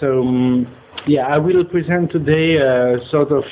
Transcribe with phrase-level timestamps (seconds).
[0.00, 0.66] So, um,
[1.06, 3.44] yeah, I will present today a sort of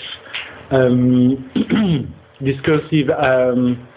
[0.71, 2.15] um,
[2.45, 3.89] discursive um,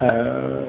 [0.00, 0.64] uh,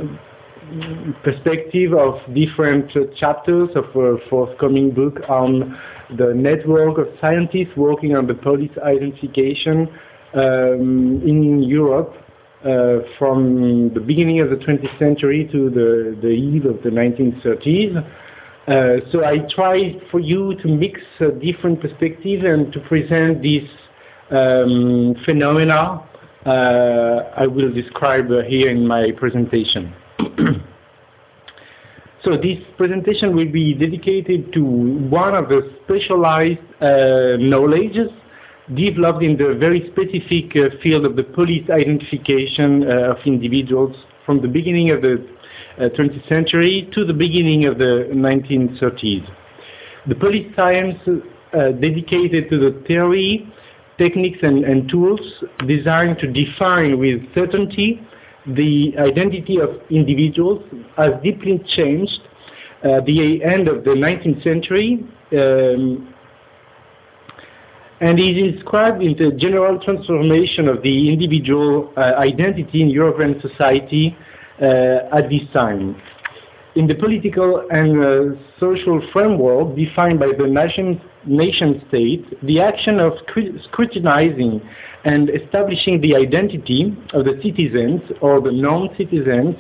[1.24, 5.80] perspective of different uh, chapters of a forthcoming book on
[6.18, 9.88] the network of scientists working on the police identification
[10.34, 12.14] um, in Europe
[12.64, 18.06] uh, from the beginning of the 20th century to the, the eve of the 1930s.
[18.68, 23.64] Uh, so I try for you to mix uh, different perspectives and to present this
[24.30, 26.04] um, phenomena
[26.46, 29.94] uh, I will describe here in my presentation.
[32.24, 36.60] so this presentation will be dedicated to one of the specialized
[37.42, 38.10] knowledges
[38.76, 44.42] developed in the very specific uh, field of the police identification uh, of individuals from
[44.42, 45.37] the beginning of the uh,
[45.80, 49.28] 20th century to the beginning of the 1930s.
[50.08, 50.98] The police science
[51.52, 53.52] dedicated to the theory,
[53.98, 55.20] techniques and, and, tools
[55.68, 58.02] designed to define with certainty
[58.46, 60.64] the identity of individuals
[60.96, 62.20] has deeply changed
[62.84, 66.14] at the end of the 19th century um,
[68.00, 74.16] and is inscribed in the general transformation of the individual uh, identity in European society
[74.16, 74.24] uh,
[74.62, 75.96] at this time.
[76.78, 83.00] In the political and uh, social framework defined by the nation, nation state, the action
[83.00, 83.14] of
[83.64, 84.62] scrutinizing
[85.04, 89.56] and establishing the identity of the citizens or the non-citizens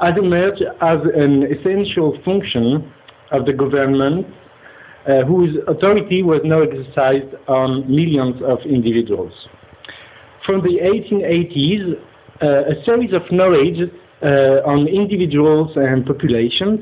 [0.00, 2.92] has emerged as an essential function
[3.32, 4.24] of the government
[5.08, 9.32] uh, whose authority was now exercised on millions of individuals.
[10.44, 11.94] From the 1880s,
[12.40, 16.80] uh, a series of knowledge uh, on individuals and populations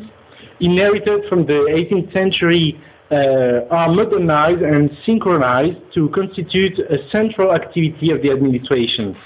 [0.61, 8.11] inherited from the 18th century uh, are modernized and synchronized to constitute a central activity
[8.11, 9.17] of the administrations.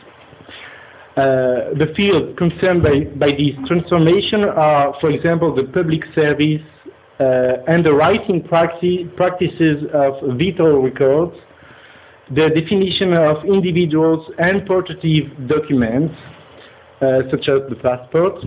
[1.17, 6.63] Uh, the fields concerned by, by this transformation are, for example, the public service,
[7.21, 11.37] uh, and the writing practices of vital records,
[12.31, 16.38] the definition of individuals and portative documents, uh,
[17.01, 18.45] such as the passport,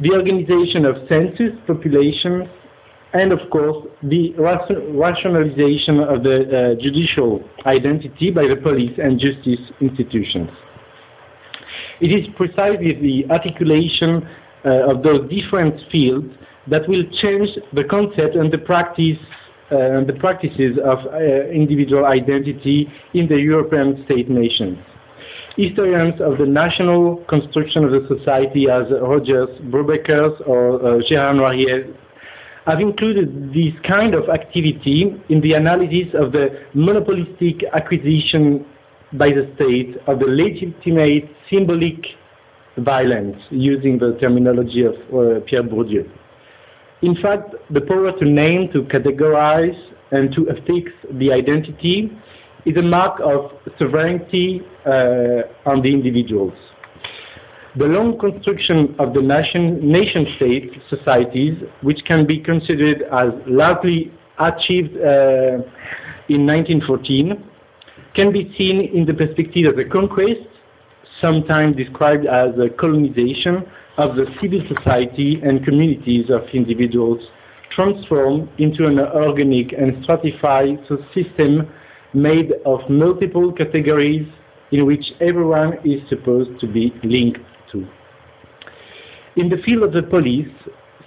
[0.00, 2.48] the organization of census populations,
[3.12, 9.60] and of course the rationalization of the uh, judicial identity by the police and justice
[9.80, 10.50] institutions.
[12.00, 14.28] It is precisely the articulation
[14.64, 16.26] uh, of those different fields
[16.68, 19.18] that will change the concept and the practice
[19.70, 21.18] uh, the practices of uh,
[21.50, 24.78] individual identity in the European state nations.
[25.56, 31.96] Historians of the national construction of the society as Rogers, Brubaker, or uh, Gérard Noiriel
[32.66, 38.66] have included this kind of activity in the analysis of the monopolistic acquisition
[39.14, 42.04] by the state of the legitimate symbolic
[42.78, 46.06] violence, using the terminology of uh, Pierre Bourdieu.
[47.02, 49.78] In fact, the power to name, to categorize,
[50.10, 52.12] and to affix the identity
[52.66, 56.52] is a mark of sovereignty uh, on the individuals.
[57.78, 64.12] The long construction of the nation, nation state societies, which can be considered as largely
[64.38, 65.62] achieved uh,
[66.28, 67.42] in 1914,
[68.14, 70.40] can be seen in the perspective of a conquest,
[71.20, 73.64] sometimes described as a colonization,
[73.98, 77.20] of the civil society and communities of individuals
[77.70, 80.78] transformed into an organic and stratified
[81.14, 81.66] system
[82.16, 84.26] made of multiple categories
[84.72, 87.40] in which everyone is supposed to be linked
[87.70, 87.86] to.
[89.36, 90.48] In the field of the police,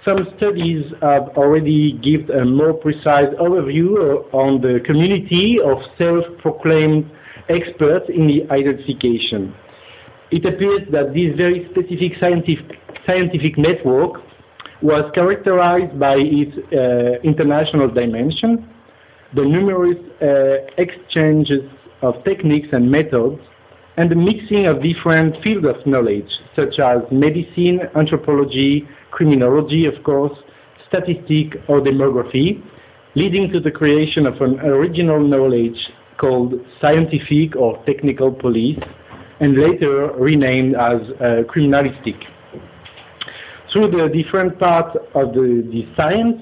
[0.06, 7.12] some studies have already given a more precise overview on the community of self-proclaimed
[7.50, 9.54] experts in the identification
[10.32, 14.22] it appears that this very specific scientific, scientific network
[14.82, 18.69] was characterized by its uh, international dimension,
[19.36, 21.70] the numerous uh, exchanges
[22.02, 23.40] of techniques and methods,
[23.98, 30.32] and the mixing of different fields of knowledge, such as medicine, anthropology, criminology, of course,
[30.88, 32.64] statistics, or demography,
[33.16, 35.78] leading to the creation of an original knowledge
[36.18, 38.80] called scientific or technical police,
[39.40, 42.18] and later renamed as uh, criminalistic.
[43.72, 46.42] Through the different parts of the, the science,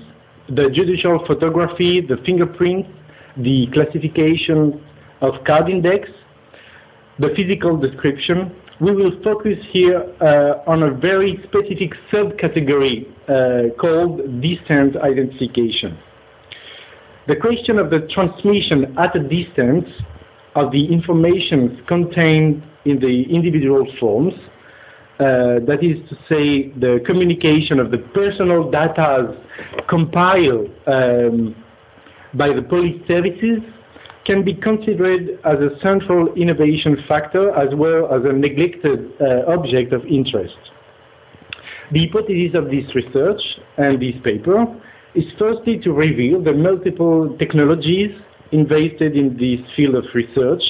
[0.49, 2.89] the judicial photography, the fingerprints,
[3.37, 4.83] the classification
[5.21, 6.09] of card index,
[7.19, 14.41] the physical description, we will focus here uh, on a very specific subcategory uh, called
[14.41, 15.97] distance identification.
[17.27, 19.89] The question of the transmission at a distance
[20.55, 24.33] of the information contained in the individual forms,
[25.19, 29.35] that is to say, the communication of the personal data
[29.89, 31.55] compiled um,
[32.33, 33.59] by the police services
[34.25, 39.93] can be considered as a central innovation factor as well as a neglected uh, object
[39.93, 40.57] of interest.
[41.93, 43.41] The hypothesis of this research
[43.77, 44.65] and this paper
[45.15, 48.11] is firstly to reveal the multiple technologies
[48.51, 50.61] invested in this field of research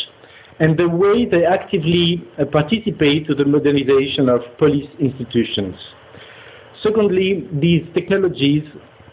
[0.59, 5.75] and the way they actively uh, participate to the modernization of police institutions.
[6.81, 8.63] Secondly, these technologies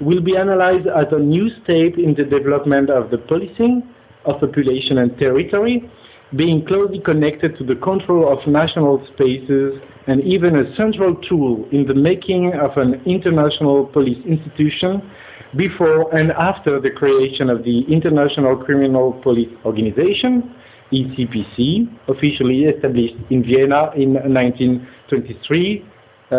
[0.00, 3.82] will be analyzed as a new step in the development of the policing
[4.24, 5.90] of population and territory,
[6.36, 11.86] being closely connected to the control of national spaces and even a central tool in
[11.86, 15.10] the making of an international police institution
[15.56, 20.54] before and after the creation of the International Criminal Police Organization,
[20.94, 26.36] ECPC, officially established in Vienna in 1923, uh,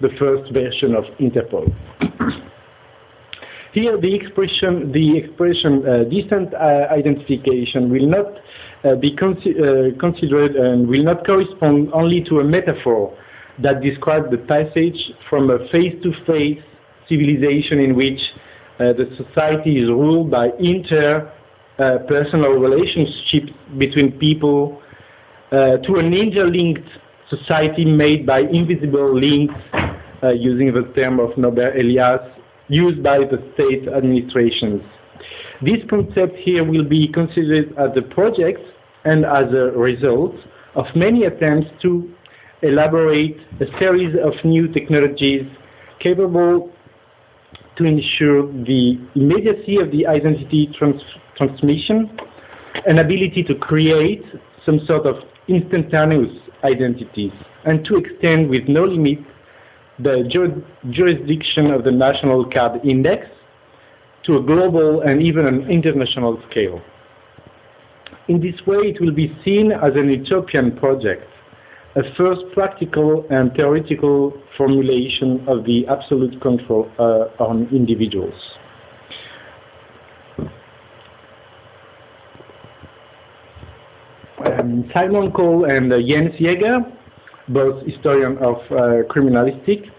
[0.00, 1.64] the first version of Interpol.
[3.72, 8.26] Here, the expression, the expression uh, distant uh, identification will not
[8.84, 13.12] uh, be consi uh, considered and will not correspond only to a metaphor
[13.58, 18.20] that describes the passage from a face-to-face -face civilization in which
[18.78, 21.33] uh, the society is ruled by interpersonal
[21.78, 24.80] uh, personal relationships between people
[25.50, 26.88] to an interlinked
[27.28, 29.54] society made by invisible links,
[30.36, 32.20] using the term of Norbert Elias,
[32.68, 34.82] used by the state administrations.
[35.62, 38.60] This concept here will be considered as a project
[39.04, 40.34] and as a result
[40.74, 42.12] of many attempts to
[42.62, 45.46] elaborate a series of new technologies
[46.00, 46.72] capable
[47.76, 51.02] to ensure the immediacy of the identity trans
[51.36, 52.16] transmission,
[52.86, 54.22] an ability to create
[54.64, 55.16] some sort of
[55.48, 56.32] instantaneous
[56.62, 57.32] identities,
[57.64, 59.18] and to extend with no limit
[59.98, 60.24] the
[60.90, 63.26] jurisdiction of the National Card Index
[64.24, 66.80] to a global and even an international scale.
[68.28, 71.28] In this way, it will be seen as an utopian project,
[71.96, 78.34] a first practical and theoretical formulation of the absolute control uh, on individuals.
[84.44, 86.80] Um, Simon Cole and uh, Jens Jaeger
[87.48, 89.90] both historians of uh, criminalistic,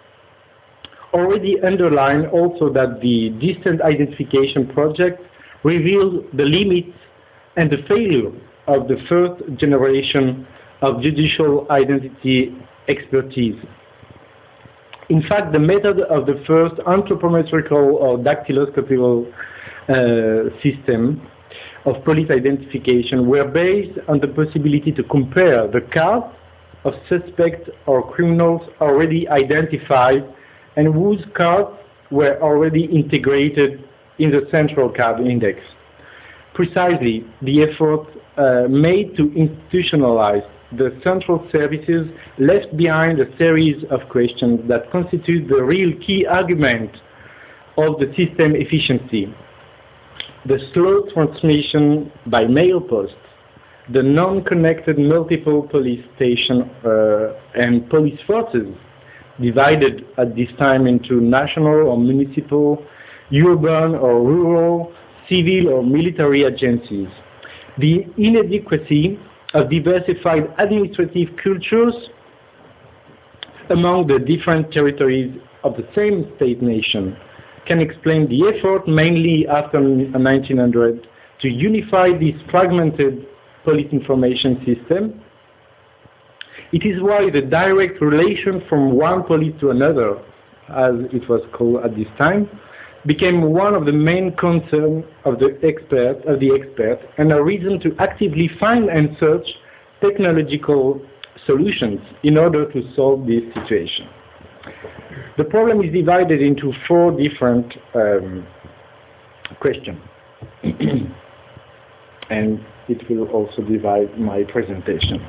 [1.13, 5.21] already underline also that the distant identification project
[5.63, 6.97] reveals the limits
[7.57, 8.31] and the failure
[8.67, 10.45] of the first generation
[10.81, 12.55] of judicial identity
[12.87, 13.55] expertise.
[15.09, 19.31] In fact, the method of the first anthropometrical or dactyloscopical
[19.87, 21.27] uh, system
[21.85, 26.25] of police identification were based on the possibility to compare the cards
[26.83, 30.23] of suspects or criminals already identified
[30.75, 31.69] and whose cards
[32.11, 33.83] were already integrated
[34.19, 35.59] in the central card index.
[36.53, 38.07] Precisely, the effort
[38.37, 42.07] uh, made to institutionalize the central services
[42.37, 46.91] left behind a series of questions that constitute the real key argument
[47.77, 49.33] of the system efficiency.
[50.45, 53.15] The slow transmission by mail post
[53.93, 58.67] the non-connected multiple police station uh, and police forces
[59.39, 62.83] divided at this time into national or municipal,
[63.31, 64.91] urban or rural,
[65.29, 67.07] civil or military agencies.
[67.77, 69.19] The inadequacy
[69.55, 71.95] of diversified administrative cultures
[73.69, 75.33] among the different territories
[75.63, 77.17] of the same state nation
[77.65, 81.07] can explain the effort mainly after 1900
[81.41, 83.25] to unify this fragmented
[83.63, 85.21] police information system.
[86.71, 90.17] It is why the direct relation from one police to another,
[90.69, 92.49] as it was called at this time,
[93.05, 96.51] became one of the main concerns of the expert, of the
[97.17, 99.47] and a reason to actively find and search
[100.01, 101.01] technological
[101.45, 104.07] solutions in order to solve this situation.
[105.37, 108.47] The problem is divided into four different um,
[109.59, 109.99] questions.
[112.29, 115.25] and it will also divide my presentation.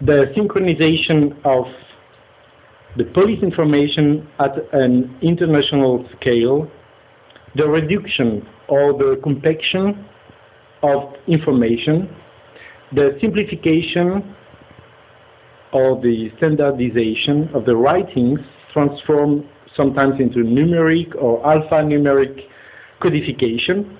[0.00, 1.66] The synchronization of
[2.96, 6.70] the police information at an international scale,
[7.56, 10.06] the reduction or the compaction
[10.82, 12.08] of information,
[12.92, 14.34] the simplification
[15.72, 18.38] or the standardization of the writings
[18.72, 19.44] transformed
[19.76, 22.42] sometimes into numeric or alphanumeric
[23.02, 23.98] codification,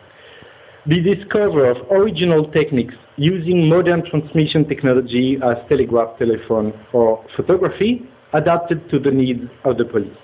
[0.87, 8.89] the discovery of original techniques using modern transmission technology as telegraph, telephone, or photography adapted
[8.91, 10.17] to the needs of the police.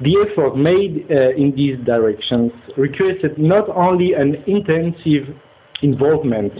[0.00, 5.36] The effort made uh, in these directions requested not only an intensive
[5.82, 6.52] involvement,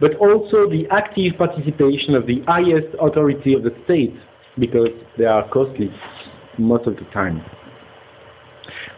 [0.00, 4.14] but also the active participation of the highest authority of the state,
[4.58, 5.90] because they are costly
[6.58, 7.42] most of the time.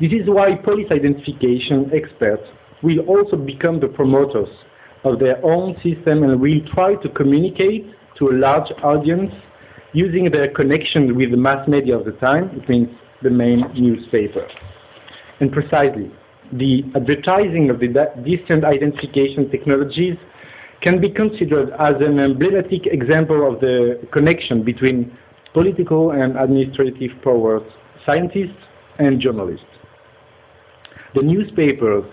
[0.01, 2.43] This is why police identification experts
[2.83, 4.49] will also become the promoters
[5.05, 7.87] of their own system and will try to communicate
[8.19, 9.33] to a large audience
[9.93, 12.89] using their connection with the mass media of the time, it means
[13.23, 14.47] the main newspaper.
[15.41, 16.11] And precisely,
[16.53, 17.89] the advertising of the
[18.25, 20.17] distant identification technologies
[20.81, 25.17] can be considered as an emblematic example of the connection between
[25.53, 27.63] political and administrative powers,
[28.07, 28.63] scientists
[28.99, 29.67] and journalists.
[31.15, 32.05] The newspapers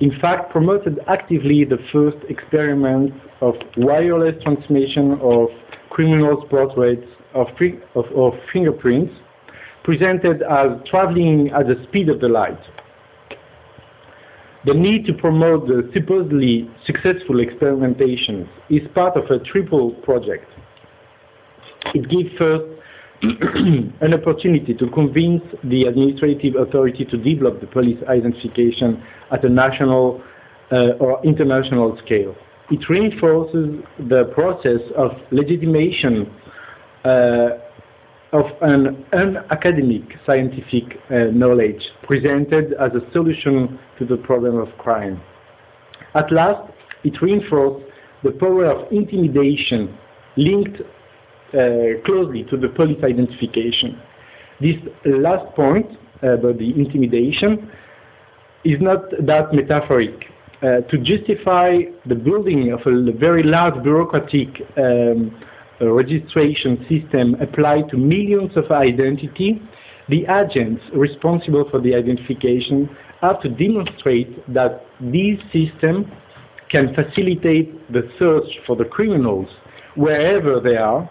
[0.00, 5.48] in fact promoted actively the first experiments of wireless transmission of
[5.90, 7.48] criminals' portraits of,
[7.94, 9.12] of, of fingerprints
[9.84, 12.58] presented as traveling at the speed of the light.
[14.64, 20.50] The need to promote the supposedly successful experimentations is part of a triple project.
[21.94, 22.64] It gives first
[23.22, 30.20] an opportunity to convince the administrative authority to develop the police identification at a national
[30.72, 32.34] uh, or international scale.
[32.70, 36.32] It reinforces the process of legitimation
[37.04, 37.48] uh,
[38.32, 45.22] of an unacademic scientific uh, knowledge presented as a solution to the problem of crime.
[46.14, 46.72] At last,
[47.04, 47.88] it reinforces
[48.24, 49.96] the power of intimidation
[50.36, 50.80] linked
[51.54, 54.00] uh, closely to the police identification.
[54.60, 55.86] This last point
[56.22, 57.70] about the intimidation
[58.64, 60.24] is not that metaphoric.
[60.62, 64.48] Uh, to justify the building of a very large bureaucratic
[64.78, 65.38] um,
[65.80, 69.60] registration system applied to millions of identity,
[70.08, 72.88] the agents responsible for the identification
[73.20, 76.10] have to demonstrate that this system
[76.70, 79.48] can facilitate the search for the criminals
[79.94, 81.08] wherever they are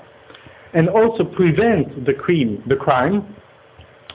[0.73, 3.35] and also prevent the crime, the crime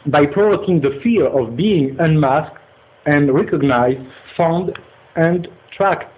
[0.07, 2.59] by provoking the fear of being unmasked
[3.07, 4.01] and recognized,
[4.37, 4.79] found,
[5.21, 6.11] and tracked.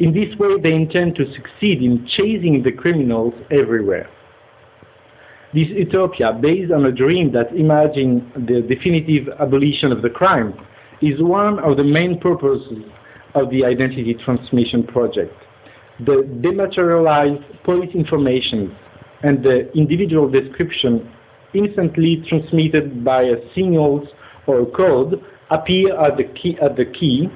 [0.00, 4.08] In this way, they intend to succeed in chasing the criminals everywhere.
[5.54, 10.54] This utopia, based on a dream that imagines the definitive abolition of the crime,
[11.00, 12.84] is one of the main purposes
[13.34, 15.32] of the Identity Transmission Project.
[16.00, 18.76] The dematerialized police information
[19.22, 21.10] and the individual description
[21.54, 24.06] instantly transmitted by a signals
[24.46, 27.28] or code appear at the key, at the key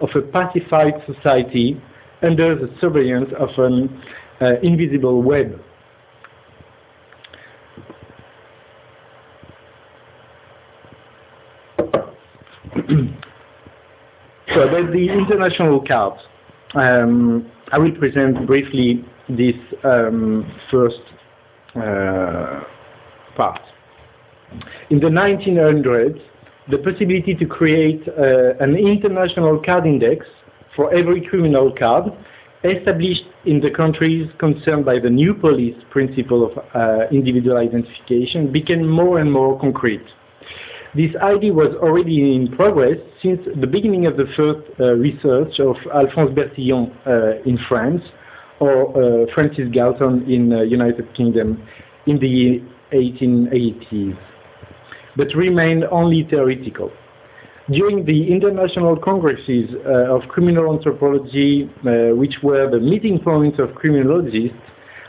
[0.00, 1.80] of a pacified society
[2.22, 4.02] under the surveillance of an
[4.40, 5.60] uh, invisible web.
[14.54, 16.20] so about the international cards,
[16.74, 19.54] um, I will present briefly this
[19.84, 21.00] um, first
[21.76, 22.60] uh,
[23.36, 23.60] part.
[24.90, 26.20] In the 1900s,
[26.70, 30.26] the possibility to create uh, an international card index
[30.76, 32.04] for every criminal card
[32.64, 38.86] established in the countries concerned by the new police principle of uh, individual identification became
[38.86, 40.04] more and more concrete.
[40.94, 45.76] This idea was already in progress since the beginning of the first uh, research of
[45.94, 48.02] Alphonse Bertillon uh, in France
[48.58, 51.62] or uh, Francis Galton in the United Kingdom
[52.06, 52.60] in the
[52.92, 54.18] 1880s,
[55.20, 56.90] but remained only theoretical.
[57.70, 63.74] During the international congresses uh, of criminal anthropology, uh, which were the meeting points of
[63.74, 64.56] criminologists,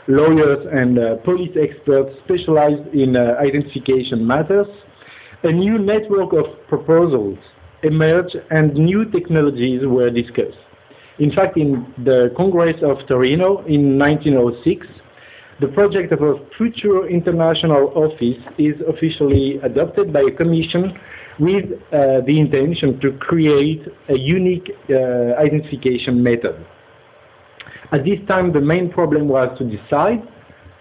[0.08, 4.66] lawyers, and uh, police experts specialized in uh, identification matters,
[5.44, 7.38] a new network of proposals
[7.82, 10.62] emerged and new technologies were discussed.
[11.20, 14.86] In fact, in the Congress of Torino in 1906,
[15.62, 20.98] the project of a future international office is officially adopted by a commission
[21.38, 24.94] with uh, the intention to create a unique uh,
[25.46, 26.66] identification method.
[27.92, 30.26] At this time, the main problem was to decide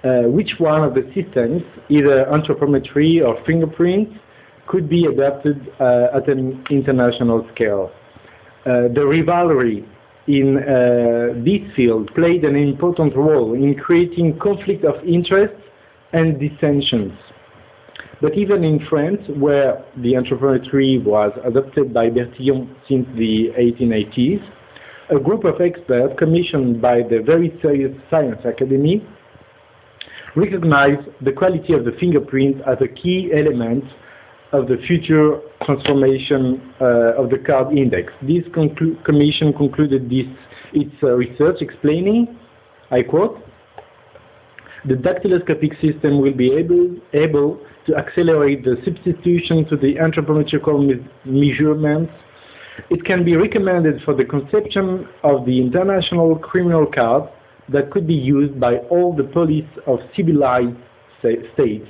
[0.03, 4.11] uh, which one of the systems, either anthropometry or fingerprints,
[4.65, 7.91] could be adopted uh, at an international scale.
[8.65, 9.85] Uh, the rivalry
[10.31, 15.53] in uh, this field played an important role in creating conflict of interest
[16.13, 17.13] and dissensions.
[18.21, 24.41] But even in France, where the anthropometry was adopted by Bertillon since the 1880s,
[25.09, 29.05] a group of experts commissioned by the very serious Science Academy
[30.35, 33.83] recognized the quality of the fingerprint as a key element
[34.51, 38.11] of the future transformation uh, of the card index.
[38.21, 40.25] This conclu commission concluded this,
[40.73, 42.37] its uh, research explaining,
[42.89, 43.39] I quote,
[44.85, 50.99] the dactyloscopic system will be able, able to accelerate the substitution to the anthropometrical me
[51.25, 52.11] measurements.
[52.89, 57.29] It can be recommended for the conception of the international criminal card
[57.69, 60.75] that could be used by all the police of civilized
[61.19, 61.87] states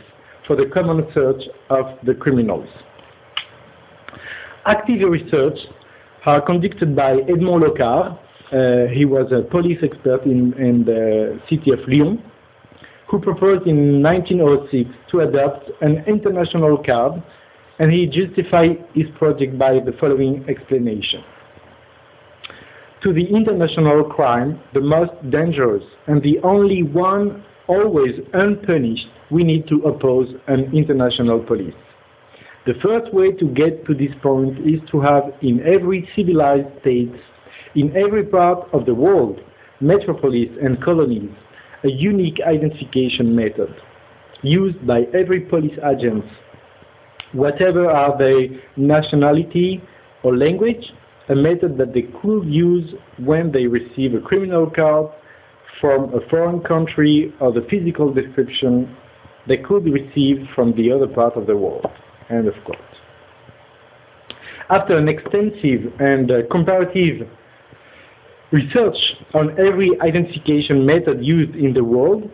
[0.51, 2.67] for the common search of the criminals.
[4.65, 5.57] Active research
[6.25, 8.19] are conducted by Edmond Locard.
[8.51, 12.21] Uh, he was a police expert in, in the city of Lyon
[13.07, 17.23] who proposed in 1906 to adopt an international card,
[17.79, 21.23] and he justified his project by the following explanation.
[23.03, 29.65] To the international crime, the most dangerous and the only one always unpunished, we need
[29.69, 31.73] to oppose an international police.
[32.65, 37.13] The first way to get to this point is to have in every civilized state,
[37.75, 39.39] in every part of the world,
[39.79, 41.31] metropolis and colonies,
[41.83, 43.73] a unique identification method
[44.43, 46.25] used by every police agent,
[47.31, 49.81] whatever are their nationality
[50.23, 50.91] or language,
[51.29, 55.07] a method that they could use when they receive a criminal card
[55.81, 58.95] from a foreign country or the physical description
[59.47, 61.87] they could receive from the other part of the world.
[62.29, 62.77] End of quote.
[64.69, 67.27] After an extensive and uh, comparative
[68.51, 68.95] research
[69.33, 72.29] on every identification method used in the world,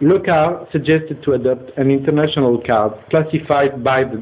[0.00, 4.16] Locard suggested to adopt an international card classified by the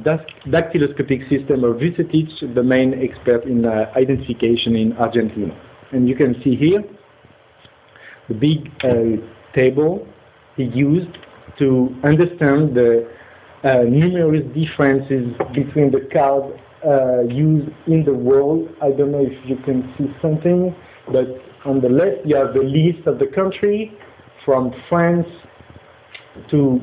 [0.46, 5.56] dactyloscopic system of Vucetich, the main expert in uh, identification in Argentina.
[5.92, 6.82] And you can see here
[8.28, 9.22] the big uh,
[9.54, 10.06] table
[10.56, 11.16] he used
[11.58, 13.08] to understand the
[13.64, 16.54] uh, numerous differences between the cards
[16.86, 18.68] uh, used in the world.
[18.82, 20.74] I don't know if you can see something.
[21.10, 21.26] But
[21.64, 23.92] on the left, you have the list of the country
[24.44, 25.26] from France
[26.50, 26.80] to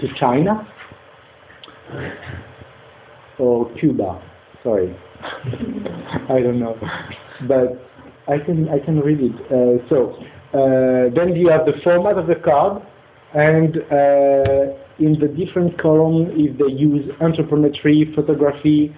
[0.00, 0.66] to China
[3.38, 4.20] or Cuba.
[4.62, 4.94] Sorry,
[6.28, 6.76] I don't know,
[7.46, 7.80] but
[8.28, 9.36] I can I can read it.
[9.46, 10.16] Uh, so
[10.52, 12.82] uh, then you have the format of the card,
[13.34, 18.94] and uh, in the different column, if they use anthropometry, photography,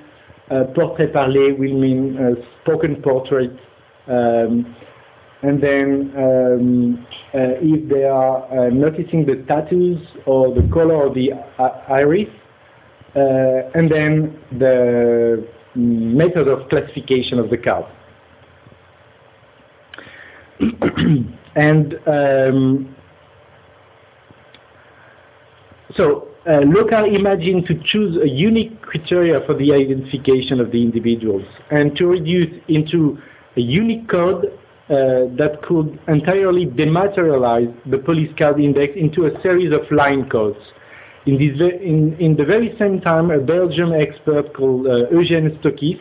[0.51, 3.53] uh, portrait parlé will mean uh, spoken portrait.
[4.07, 4.75] Um,
[5.43, 11.31] and then um, uh, if they are noticing the tattoos or the color of the
[11.89, 12.29] iris,
[13.15, 17.85] and then the method of classification of the card.
[21.57, 22.97] and um,
[25.97, 31.45] so uh, Locard imagined to choose a unique criteria for the identification of the individuals
[31.71, 33.19] and to reduce into
[33.57, 34.47] a unique code
[34.91, 40.59] uh, that could entirely dematerialize the police card index into a series of line codes.
[41.27, 46.01] In, this in, in the very same time, a Belgian expert called uh, Eugène Stockis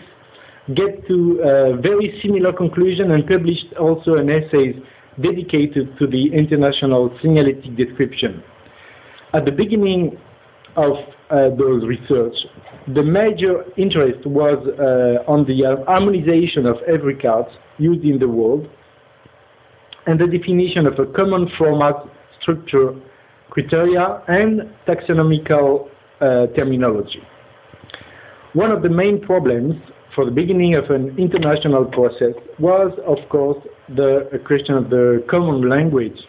[0.76, 4.74] get to a very similar conclusion and published also an essay
[5.22, 8.44] dedicated to the international signalétic description.
[9.34, 10.18] At the beginning
[10.76, 10.96] of
[11.30, 12.36] uh, those research.
[12.96, 18.70] The major interest was uh, on the harmonization of every card used in the world
[20.06, 21.96] and the definition of a common format,
[22.42, 22.94] structure,
[23.50, 25.90] criteria, and taxonomical
[26.22, 27.22] uh, terminology.
[28.54, 29.76] One of the main problems
[30.18, 35.70] for the beginning of an international process was, of course, the question of the common
[35.70, 36.20] language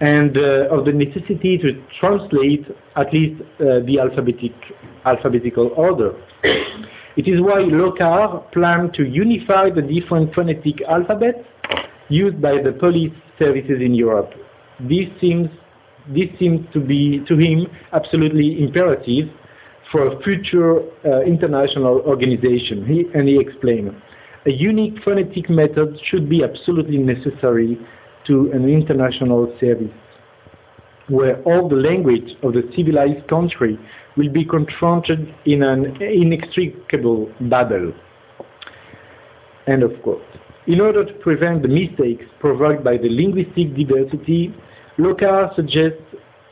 [0.00, 2.64] and uh, of the necessity to translate
[2.96, 4.54] at least uh, the alphabetic,
[5.04, 6.14] alphabetical order.
[7.18, 11.44] It is why Locard planned to unify the different phonetic alphabets
[12.08, 14.32] used by the police services in Europe.
[14.80, 15.50] This seems,
[16.08, 19.28] this seems to be, to him, absolutely imperative
[19.92, 22.86] for a future uh, international organization.
[22.86, 23.94] He, and he explained,
[24.46, 27.78] a unique phonetic method should be absolutely necessary
[28.26, 29.92] to an international service
[31.08, 33.78] where all the language of the civilized country
[34.16, 37.92] will be confronted in an inextricable battle.
[39.68, 40.22] End of quote.
[40.66, 44.52] In order to prevent the mistakes provoked by the linguistic diversity,
[44.98, 46.02] Locard suggests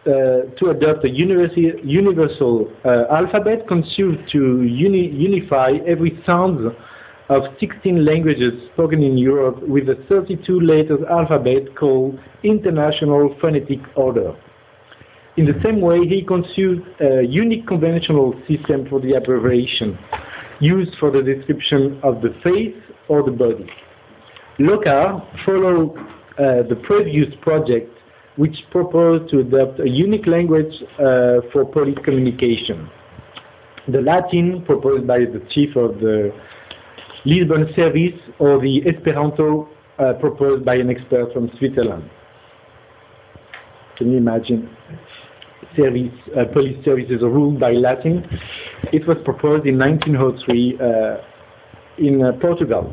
[0.05, 6.59] to adopt a universal uh, alphabet conceived to uni unify every sound
[7.31, 14.35] of 16 languages spoken in Europe with a 32 letters alphabet called International Phonetic Order.
[15.37, 19.99] In the same way, he conceived a unique conventional system for the abbreviation
[20.61, 22.77] used for the description of the face
[23.09, 23.69] or the body.
[24.61, 25.97] Locard followed
[26.39, 27.91] uh, the previous project
[28.37, 32.91] which proposed to adopt a unique language uh, for police communication.
[33.89, 36.33] The Latin proposed by the chief of the
[37.25, 39.69] Lisbon service or the Esperanto
[39.99, 42.11] uh, proposed by an expert from Switzerland.
[43.97, 44.75] Can you imagine?
[45.77, 48.25] Service, uh, police services ruled by Latin.
[48.93, 51.17] It was proposed in 1903 uh,
[51.99, 52.93] in uh, Portugal.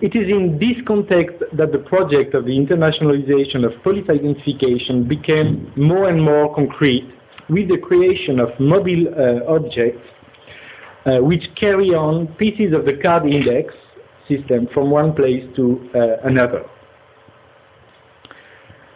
[0.00, 5.72] It is in this context that the project of the internationalization of police identification became
[5.76, 7.08] more and more concrete
[7.48, 10.02] with the creation of mobile uh, objects
[11.06, 13.74] uh, which carry on pieces of the card index
[14.28, 16.64] system from one place to uh, another.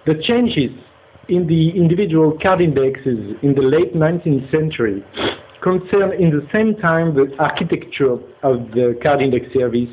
[0.07, 0.71] The changes
[1.29, 5.05] in the individual card indexes in the late 19th century
[5.63, 9.89] concern in the same time the architecture of the card index service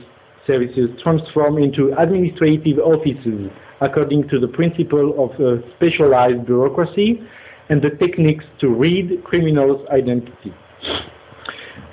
[0.47, 3.49] services transformed into administrative offices
[3.82, 7.21] according to the principle of uh, specialized bureaucracy
[7.69, 10.53] and the techniques to read criminals' identity.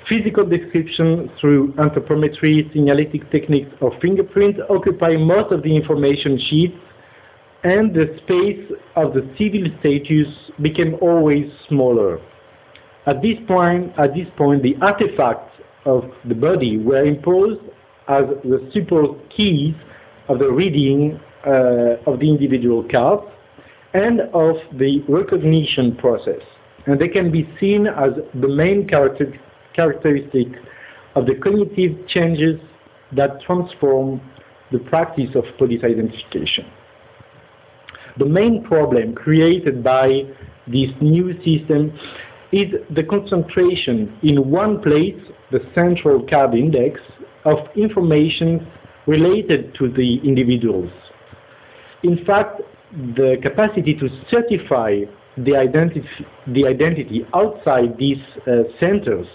[0.07, 6.75] Physical description through anthropometry, signalétic techniques, or fingerprint occupy most of the information sheets,
[7.63, 10.27] and the space of the civil status
[10.61, 12.19] became always smaller.
[13.05, 15.53] At this point, at this point, the artifacts
[15.85, 17.61] of the body were imposed
[18.07, 19.75] as the supposed keys
[20.27, 23.23] of the reading uh, of the individual cards
[23.93, 26.41] and of the recognition process.
[26.85, 29.33] And they can be seen as the main character
[29.75, 30.47] characteristic
[31.15, 32.59] of the cognitive changes
[33.13, 34.21] that transform
[34.71, 36.65] the practice of police identification.
[38.17, 40.23] The main problem created by
[40.67, 41.97] this new system
[42.51, 45.19] is the concentration in one place,
[45.51, 46.99] the central card index,
[47.45, 48.67] of information
[49.07, 50.91] related to the individuals.
[52.03, 55.01] In fact, the capacity to certify
[55.37, 56.07] the identity,
[56.47, 59.27] the identity outside these uh, centers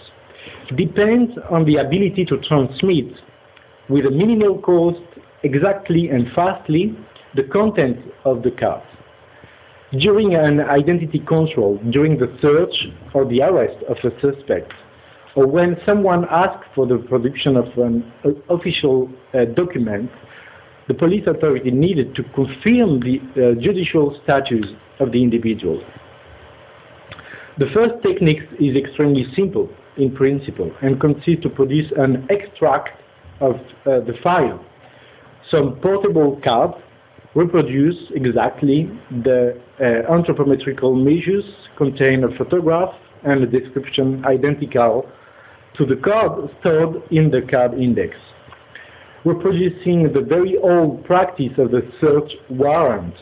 [0.75, 3.13] depends on the ability to transmit
[3.89, 5.01] with a minimal cost
[5.43, 6.95] exactly and fastly
[7.35, 8.83] the content of the card.
[9.99, 12.75] During an identity control, during the search
[13.13, 14.73] or the arrest of a suspect,
[15.37, 20.09] or when someone asks for the production of an uh, official uh, document,
[20.87, 24.65] the police authority needed to confirm the uh, judicial status
[24.99, 25.79] of the individual.
[27.59, 32.99] The first technique is extremely simple in principle and consists to produce an extract
[33.39, 34.65] of uh, the file.
[35.51, 36.75] Some portable cards
[37.35, 38.89] reproduce exactly
[39.23, 41.45] the uh, anthropometrical measures,
[41.77, 45.07] contain a photograph and a description identical
[45.77, 48.15] to the card stored in the card index,
[49.25, 53.13] reproducing the very old practice of the search warrant.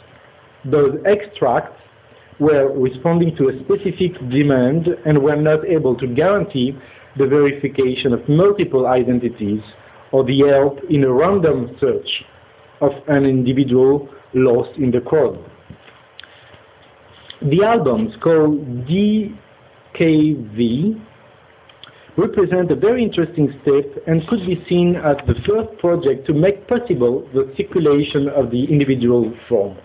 [0.63, 1.80] Those extracts
[2.39, 6.78] were responding to a specific demand and were not able to guarantee
[7.18, 9.62] the verification of multiple identities
[10.12, 12.24] or the help in a random search
[12.82, 15.39] of an individual lost in the crowd.
[17.41, 19.36] The albums called DKV
[22.17, 26.67] represent a very interesting step and could be seen as the first project to make
[26.67, 29.80] possible the circulation of the individual forms.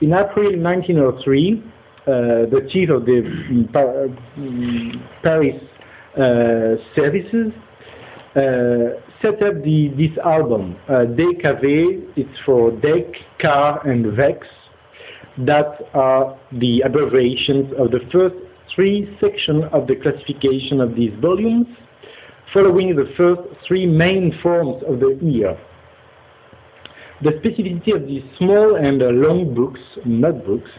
[0.00, 1.62] In April 1903,
[2.08, 2.10] uh,
[2.50, 3.70] the chief of the mm,
[4.38, 5.60] mm, Paris
[6.16, 7.52] uh, services
[8.34, 14.46] uh, set up the, this album, uh, it's for DEC, CAR, and VEX,
[15.38, 18.36] that are the abbreviations of the first
[18.74, 21.66] three sections of the classification of these volumes,
[22.52, 25.58] following the first three main forms of the ear.
[27.22, 30.70] The specificity of these small and long books, notebooks,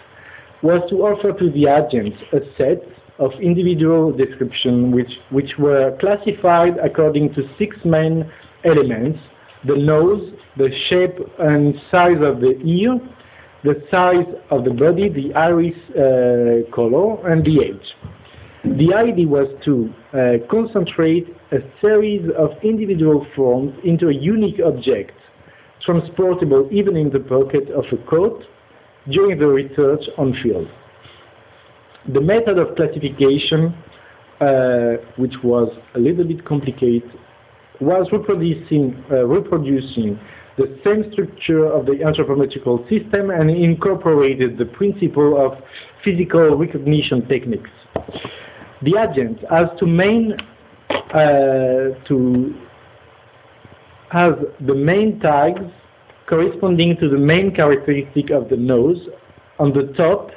[0.62, 2.82] was to offer to the agents a set
[3.20, 8.30] of individual descriptions which, which were classified according to six main
[8.64, 9.20] elements,
[9.66, 13.00] the nose, the shape and size of the ear,
[13.64, 17.96] the size of the body, the iris uh, color, and the age.
[18.78, 25.14] The idea was to uh, concentrate a series of individual forms into a unique object,
[25.82, 28.44] transportable even in the pocket of a coat,
[29.10, 30.68] during the research on field.
[32.14, 33.76] The method of classification,
[34.42, 37.10] uh, which was a little bit complicated,
[37.80, 40.20] was reproducing, uh, reproducing
[40.60, 45.58] the same structure of the anthropometrical system and incorporated the principle of
[46.04, 47.70] physical recognition techniques.
[48.82, 50.36] The agent has to main
[50.90, 52.56] uh, to
[54.12, 55.62] have the main tags
[56.28, 58.98] corresponding to the main characteristic of the nose
[59.60, 60.32] on the top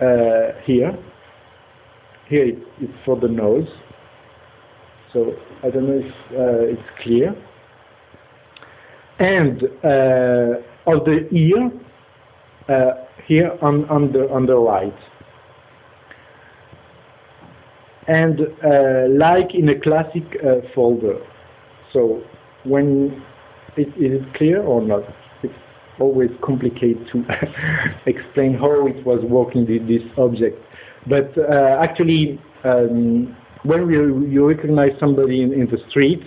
[0.00, 0.96] uh, here.
[2.28, 3.68] Here it, it's for the nose.
[5.12, 7.34] So I don't know if uh, it's clear.
[9.18, 11.70] And uh, of the ear
[12.68, 14.94] uh, here on, on, the, on the right.
[18.08, 21.18] And uh, like in a classic uh, folder.
[21.92, 22.22] So
[22.64, 23.22] when
[23.76, 25.02] it, is it clear or not?
[25.42, 25.54] It's
[26.00, 27.24] always complicated to
[28.06, 30.58] explain how it was working with this object.
[31.06, 36.22] But uh, actually, um, when you, you recognize somebody in, in the street,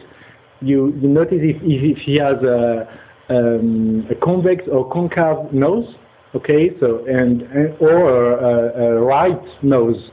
[0.62, 2.88] you, you notice if, if he has a,
[3.30, 5.94] um, a convex or concave nose,
[6.36, 10.10] okay, so and, and or a, a, right nose.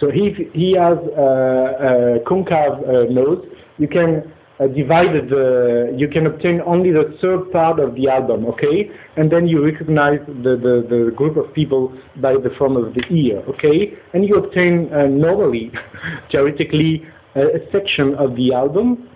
[0.00, 3.44] So if he has a, a concave uh, nose,
[3.78, 8.46] you can uh, divided, uh, you can obtain only the third part of the album,
[8.46, 8.90] okay?
[9.16, 13.02] And then you recognize the, the, the group of people by the form of the
[13.10, 13.94] ear, okay?
[14.12, 15.72] And you obtain uh, normally,
[16.30, 19.08] theoretically, a section of the album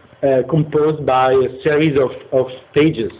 [0.48, 1.98] composed by a series
[2.32, 3.12] of, pages.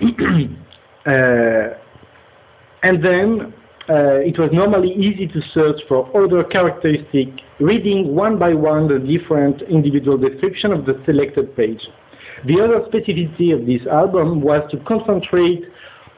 [1.06, 1.72] Uh,
[2.82, 3.54] and then
[3.88, 8.98] uh, it was normally easy to search for other characteristics, reading one by one the
[8.98, 11.80] different individual description of the selected page.
[12.46, 15.64] The other specificity of this album was to concentrate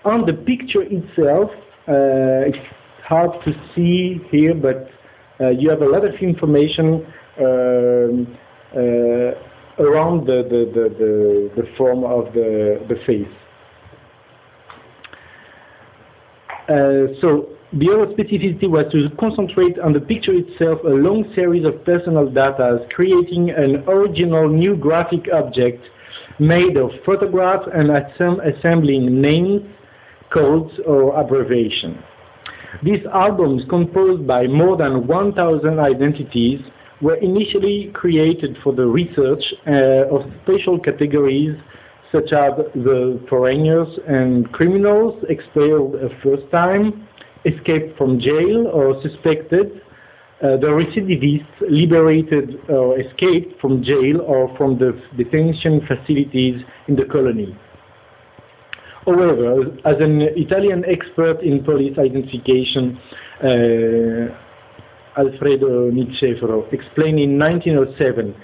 [0.05, 1.51] on the picture itself.
[1.87, 2.59] Uh, it's
[3.05, 4.91] hard to see here, but
[5.41, 7.07] uh, you have a lot of information
[7.39, 8.40] um, uh,
[8.77, 13.27] around the, the, the, the, form of the, the face.
[16.69, 21.65] Uh, so the other specificity was to concentrate on the picture itself, a long series
[21.65, 25.83] of personal data, creating an original new graphic object
[26.39, 29.63] made of photographs and assembling names,
[30.33, 31.99] codes, or abbreviations.
[32.83, 36.61] These albums, composed by more than 1,000 identities,
[37.01, 41.57] were initially created for the research uh, of special categories
[42.13, 47.07] such as the foreigners and criminals expelled a first time,
[47.45, 49.81] escaped from jail or suspected,
[50.43, 57.05] uh, the recidivists liberated or escaped from jail or from the detention facilities in the
[57.05, 57.57] colony.
[59.05, 62.99] However, as an Italian expert in police identification,
[63.43, 64.35] uh,
[65.21, 68.35] Alfredo Niceforo explained in 1907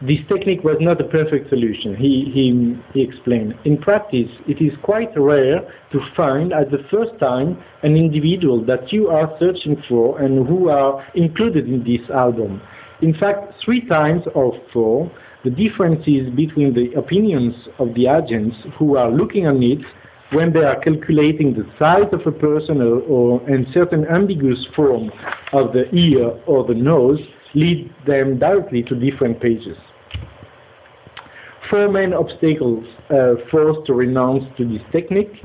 [0.00, 3.54] this technique was not a perfect solution, he, he, he explained.
[3.64, 5.60] In practice, it is quite rare
[5.90, 10.68] to find at the first time an individual that you are searching for and who
[10.68, 12.62] are included in this album.
[13.02, 15.10] In fact, three times or four,
[15.42, 19.80] the differences between the opinions of the agents who are looking on it
[20.32, 25.10] when they are calculating the size of a person or, or and certain ambiguous form
[25.52, 27.18] of the ear or the nose
[27.54, 29.76] lead them directly to different pages
[31.70, 35.40] four main obstacles uh, forced to renounce to this technique.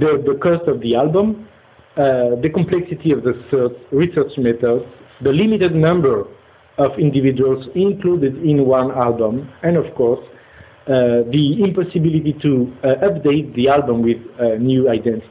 [0.00, 1.48] The, the cost of the album,
[1.96, 4.84] uh, the complexity of the research methods,
[5.22, 6.24] the limited number
[6.78, 10.20] of individuals included in one album, and of course,
[10.86, 15.30] the impossibility to uh, update the album with uh, new identities.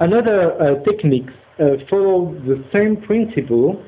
[0.00, 1.28] Another uh, technique
[1.88, 3.82] follows the same principle.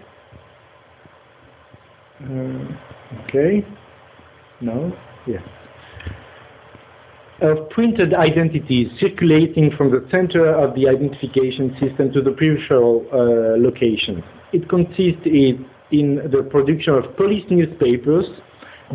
[3.24, 3.66] okay.
[4.60, 4.96] No?
[5.26, 5.42] Yes.
[7.40, 13.60] Of printed identities circulating from the center of the identification system to the peripheral uh,
[13.60, 14.24] location.
[14.52, 15.24] It consists
[15.90, 18.26] in the production of police newspapers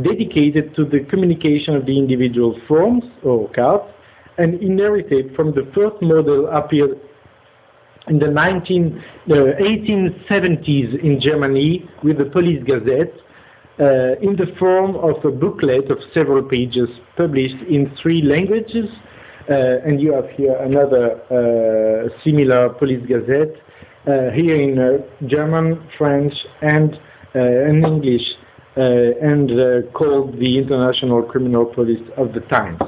[0.01, 3.85] dedicated to the communication of the individual forms or cards
[4.37, 6.99] and inherited from the first model appeared
[8.07, 13.13] in the 19, uh, 1870s in Germany with the Police Gazette
[13.79, 18.85] uh, in the form of a booklet of several pages published in three languages.
[19.49, 23.53] Uh, and you have here another uh, similar police gazette,
[24.07, 26.97] uh, here in uh, German, French, and
[27.35, 28.21] in English,
[28.75, 29.49] and
[29.93, 32.79] called the International Criminal Police of the Times.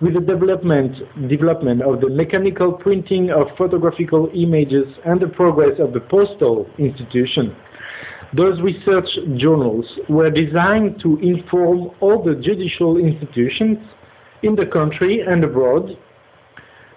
[0.00, 0.94] with the development,
[1.28, 7.56] development of the mechanical printing of photographical images and the progress of the postal institution.
[8.34, 13.78] Those research journals were designed to inform all the judicial institutions
[14.42, 15.96] in the country and abroad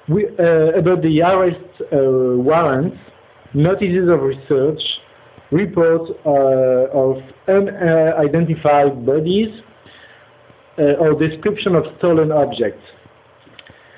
[0.09, 2.97] we, uh, about the arrest uh, warrants,
[3.53, 4.81] notices of research,
[5.51, 6.29] reports uh,
[6.93, 9.49] of unidentified bodies,
[10.77, 12.83] uh, or description of stolen objects.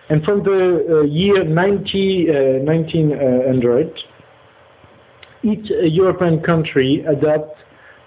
[0.09, 2.27] And from the uh, year 90,
[2.65, 3.93] 1900,
[5.43, 7.57] each European country adopts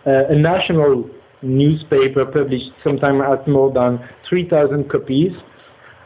[0.06, 1.08] a national
[1.44, 5.32] newspaper published sometime at more than 3,000 copies.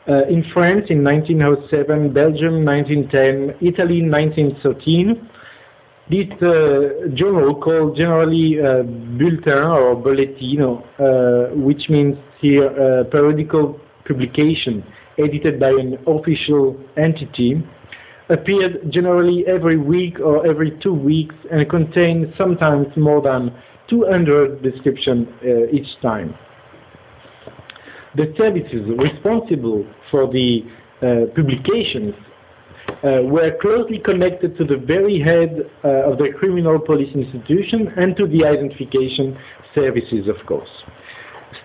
[0.09, 5.28] Uh, in France in 1907, Belgium 1910, Italy 1913.
[6.11, 13.79] This uh, journal called generally uh, bulletin or bollettino, uh, which means here uh, periodical
[14.07, 14.83] publication
[15.19, 17.63] edited by an official entity,
[18.31, 23.53] appeared generally every week or every two weeks and contained sometimes more than
[23.91, 26.35] 200 descriptions uh, each time.
[28.17, 30.63] The services responsible for the
[31.03, 32.15] uh, publications
[33.03, 38.27] were closely connected to the very head uh, of the criminal police institution and to
[38.27, 39.39] the identification
[39.75, 40.69] services, of course.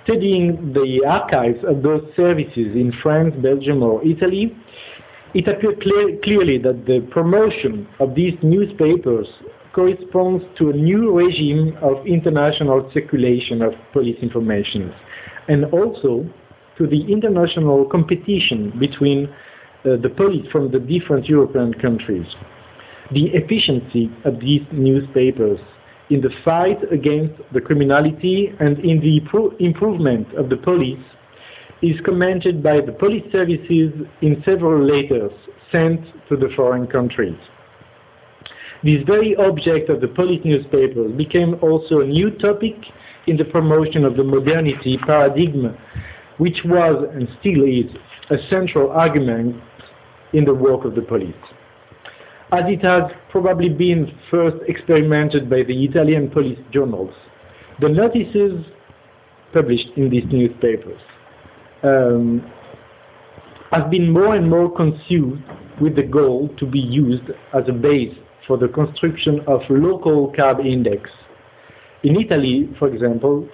[0.03, 4.55] Studying the archives of those services in France, Belgium, or Italy,
[5.33, 9.27] it appeared clear, clearly that the promotion of these newspapers
[9.73, 14.93] corresponds to a new regime of international circulation of police information
[15.47, 16.29] and also
[16.77, 19.31] to the international competition between uh,
[19.85, 22.25] Uh, the police from the different European countries.
[23.11, 25.59] The efficiency of these newspapers
[26.09, 29.17] in the fight against the criminality and in the
[29.59, 31.03] improvement of the police
[31.81, 33.91] is commented by the police services
[34.21, 35.33] in several letters
[35.69, 37.37] sent to the foreign countries.
[38.85, 42.75] This very object of the police newspapers became also a new topic
[43.27, 45.77] in the promotion of the modernity paradigm,
[46.37, 47.91] which was and still is
[48.29, 49.61] a central argument
[50.33, 51.35] in the work of the police.
[52.51, 57.13] As it has probably been first experimented by the Italian police journals,
[57.79, 58.63] the notices
[59.53, 60.99] published in these newspapers
[61.83, 62.51] um,
[63.71, 65.41] have been more and more conceived
[65.81, 68.15] with the goal to be used as a base
[68.47, 71.09] for the construction of local card index.
[72.03, 73.47] In Italy, for example,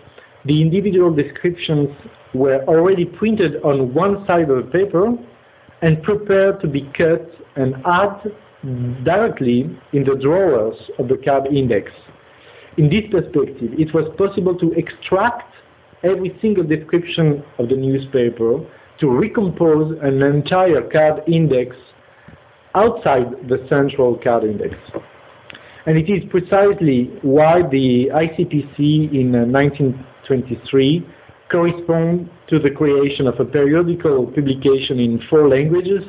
[0.46, 1.89] the individual descriptions
[2.34, 5.18] were already printed on one side of the paper
[5.82, 8.32] and prepared to be cut and add
[9.04, 9.62] directly
[9.94, 11.92] in the drawers of the card index.
[12.78, 15.54] In this perspective, it was possible to extract
[16.04, 18.60] every single description of the newspaper
[19.00, 21.76] to recompose an entire card index
[22.76, 24.76] outside the central card index.
[25.86, 33.40] And it is precisely why the ICPC in 1923 uh, correspond to the creation of
[33.40, 36.04] a periodical publication in four languages,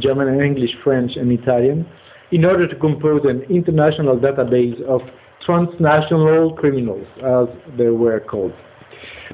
[0.00, 1.86] German, English, French, and Italian,
[2.32, 5.00] in order to compose an international database of
[5.44, 7.46] transnational criminals, as
[7.78, 8.52] they were called.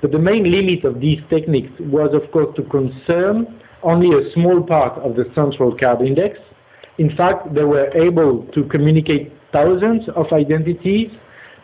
[0.03, 4.63] But the main limit of these techniques was, of course, to concern only a small
[4.63, 6.39] part of the central card index.
[6.99, 11.11] In fact, they were able to communicate thousands of identities,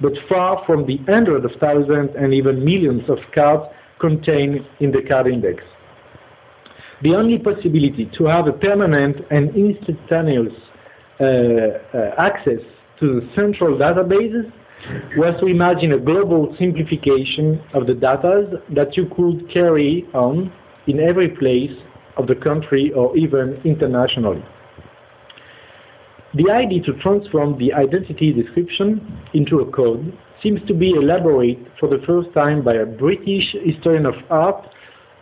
[0.01, 3.65] but far from the hundreds of thousands and even millions of cards
[3.99, 5.63] contained in the card index.
[7.03, 10.53] The only possibility to have a permanent and instantaneous
[11.21, 12.61] uh, uh, access
[13.01, 14.51] to the central databases
[15.17, 20.53] was to imagine a global simplification of the data that you could carry on
[20.87, 21.73] in every place
[22.17, 24.45] of the country or even internationally.
[26.35, 31.89] The idea to transform the identity description into a code seems to be elaborated for
[31.89, 34.69] the first time by a British historian of art,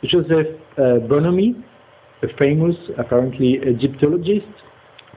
[0.04, 0.46] Joseph
[0.76, 1.62] uh, Bonomi,
[2.22, 4.46] a famous, apparently, Egyptologist,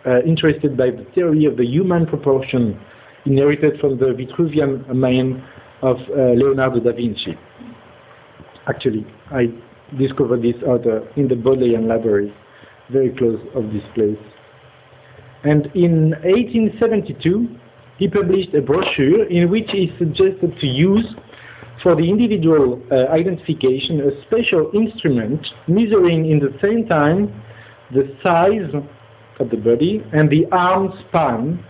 [0.05, 2.79] uh, interested by the theory of the human proportion
[3.25, 5.43] inherited from the Vitruvian mind
[5.81, 7.37] of uh, Leonardo da Vinci.
[8.67, 9.47] Actually, I
[9.97, 12.33] discovered this author in the Bodleian Library,
[12.89, 14.17] very close of this place.
[15.43, 17.47] And in 1872,
[17.97, 21.05] he published a brochure in which he suggested to use
[21.81, 27.43] for the individual uh, identification a special instrument measuring in the same time
[27.93, 28.69] the size
[29.39, 31.63] of the body and the arm span,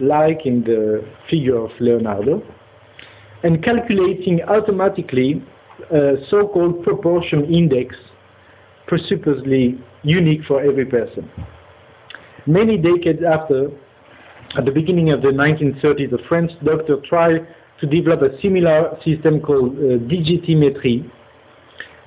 [0.00, 2.42] like in the figure of Leonardo,
[3.42, 5.42] and calculating automatically
[5.92, 7.94] a so-called proportion index
[8.86, 11.30] presupposely unique for every person.
[12.46, 13.70] Many decades after,
[14.56, 17.46] at the beginning of the 1930s, a French doctor tried
[17.80, 21.10] to develop a similar system called uh, digitimetry,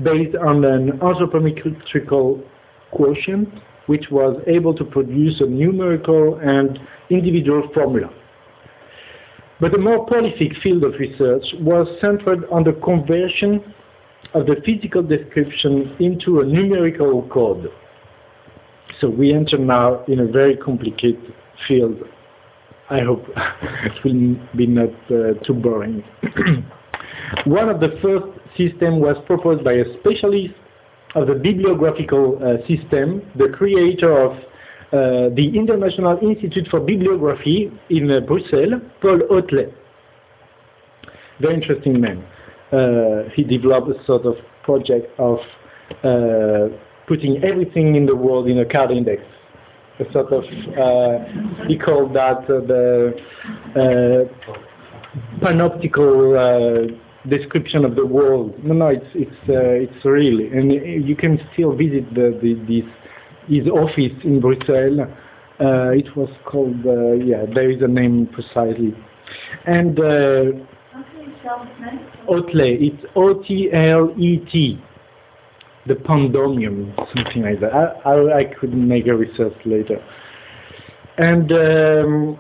[0.04, 2.44] based on an anthropometrical
[2.92, 3.48] quotient,
[3.86, 6.80] which was able to produce a numerical and
[7.10, 8.10] individual formula.
[9.60, 13.74] But a more prolific field of research was centered on the conversion
[14.34, 17.68] of the physical description into a numerical code.
[19.00, 21.34] So we enter now in a very complicated
[21.68, 22.02] field.
[22.92, 23.24] I hope
[23.86, 26.04] it will be not uh, too boring.
[27.46, 28.26] One of the first
[28.58, 30.54] systems was proposed by a specialist
[31.16, 38.12] of the bibliographical uh, system, the creator of uh, the International Institute for Bibliography in
[38.12, 39.74] uh, Brussels, Paul Otlet.
[41.40, 42.24] Very interesting man.
[42.74, 45.40] Uh, he developed a sort of project of
[46.04, 46.76] uh,
[47.08, 49.24] putting everything in the world in a card index.
[50.02, 53.14] A sort of, uh, he called that the
[55.42, 56.98] panoptical
[57.30, 58.54] description of the world.
[58.64, 60.72] No, no, it's it's uh, it's real, and
[61.08, 62.90] you can still visit the, the this
[63.48, 65.00] his office in Brussels.
[65.60, 68.96] Uh, it was called uh, yeah, there is a name precisely,
[69.66, 70.44] and uh,
[72.28, 72.82] Otlet.
[72.82, 74.82] It's O T L E T.
[75.88, 77.74] The Pandomium, something like that.
[77.74, 80.04] I, I, I could make a research later.
[81.18, 82.40] And um,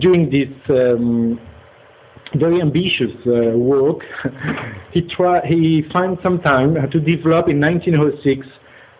[0.00, 1.40] during this um,
[2.34, 4.00] very ambitious uh, work,
[4.92, 8.46] he try, he found some time to develop in 1906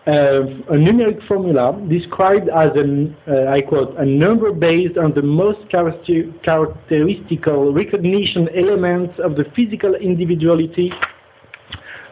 [0.05, 5.21] uh, a numeric formula described as an, uh, I quote, a number based on the
[5.21, 10.91] most characteristical recognition elements of the physical individuality,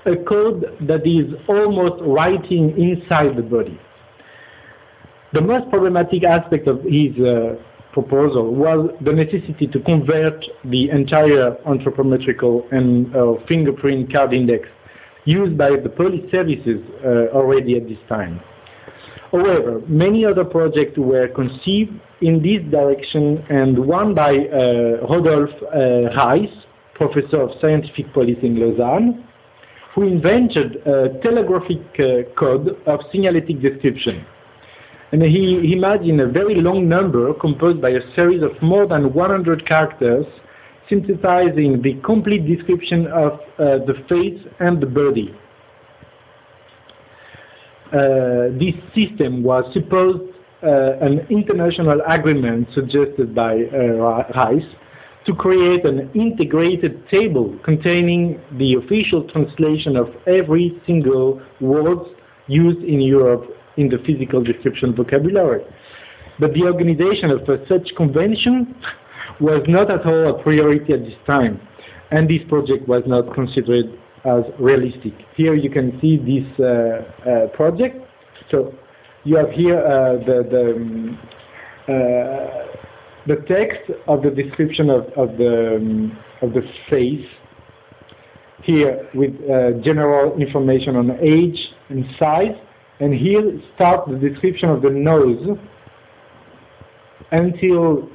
[0.06, 3.80] a code that is almost writing inside the body.
[5.34, 7.56] The most problematic aspect of his uh,
[7.94, 14.68] proposal was the necessity to convert the entire anthropometrical and uh, fingerprint card index
[15.26, 18.42] used by the police services uh, already at this time.
[19.32, 21.92] However, many other projects were conceived
[22.22, 26.50] in this direction and one by uh, Rodolphe uh, Reiss,
[26.96, 29.26] professor of scientific police in Lausanne,
[29.94, 34.26] who invented a telegraphic uh, code of signalétic description.
[35.12, 39.68] And he imagined a very long number composed by a series of more than 100
[39.68, 40.26] characters
[40.90, 45.34] synthesizing the complete description of uh, the face and the body.
[47.92, 50.22] Uh, this system was supposed
[50.64, 54.64] uh, an international agreement suggested by uh, Reiss
[55.26, 62.00] to create an integrated table containing the official translation of every single word
[62.48, 63.46] used in Europe
[63.78, 65.64] in the physical description vocabulary.
[66.40, 68.76] But the organization of such convention
[69.40, 71.60] was not at all a priority at this time,
[72.12, 75.14] and this project was not considered as realistic.
[75.36, 78.06] Here you can see this uh, uh, project.
[78.50, 78.74] So
[79.24, 81.20] you have here uh, the the, um,
[81.88, 82.81] uh,
[83.28, 87.26] the text of the description of, of the um, of the face.
[88.64, 91.58] Here with uh, general information on age
[91.90, 92.56] and size,
[93.00, 95.58] and here start the description of the nose
[97.32, 98.08] until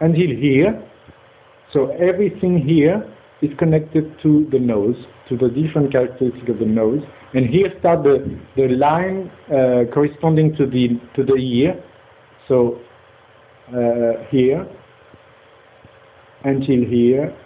[0.00, 0.82] until here.
[1.72, 3.12] So everything here
[3.42, 4.96] is connected to the nose,
[5.28, 7.02] to the different characteristics of the nose.
[7.34, 11.82] And here start the, the line uh, corresponding to the, to the ear.
[12.48, 12.80] So
[13.68, 14.66] uh, here,
[16.44, 17.36] until here,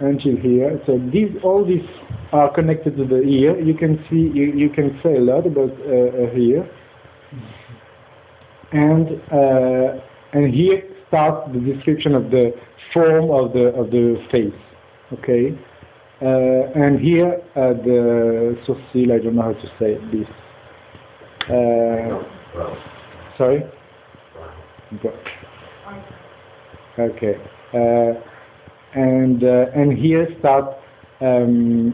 [0.00, 0.80] until here.
[0.86, 1.86] So these, all these
[2.32, 3.60] are connected to the ear.
[3.60, 6.68] You can see, you, you can say a lot about uh, uh here.
[8.72, 10.00] And, uh,
[10.32, 10.82] and here
[11.14, 12.52] starts the description of the
[12.92, 14.52] form of the of the face.
[15.12, 15.56] Okay,
[16.22, 19.12] uh, and here uh, the sourcil.
[19.12, 20.28] I don't know how to say this.
[21.48, 22.24] Uh,
[23.38, 23.62] sorry.
[26.96, 27.34] Okay,
[27.74, 28.12] uh,
[28.94, 30.76] and uh, and here start
[31.20, 31.92] um,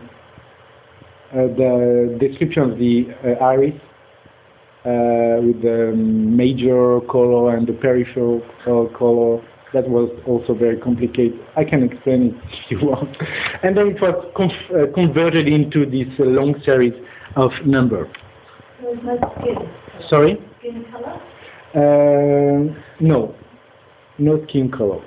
[1.33, 3.07] uh, the description of the
[3.41, 3.75] iris
[4.85, 9.43] uh, with the major color and the peripheral color.
[9.73, 11.39] That was also very complicated.
[11.57, 12.35] I can explain it
[12.71, 13.17] if you want.
[13.63, 16.93] And then it was uh, converted into this long series
[17.37, 18.09] of numbers.
[20.09, 20.37] Sorry?
[20.59, 21.21] Skin color?
[21.73, 23.35] Uh, no,
[24.21, 25.01] no skin color.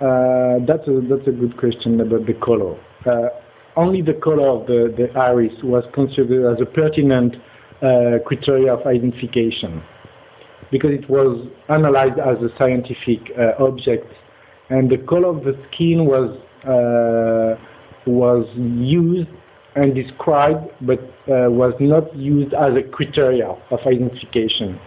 [0.00, 2.78] Uh, that's a that's a good question about the color.
[3.04, 3.28] Uh,
[3.76, 7.34] only the color of the, the iris was considered as a pertinent
[7.82, 9.82] uh, criteria of identification
[10.70, 14.06] because it was analyzed as a scientific uh, object
[14.70, 16.30] and the color of the skin was
[16.64, 17.60] uh,
[18.06, 19.28] was used
[19.76, 20.98] and described but
[21.28, 24.78] uh, was not used as a criteria of identification.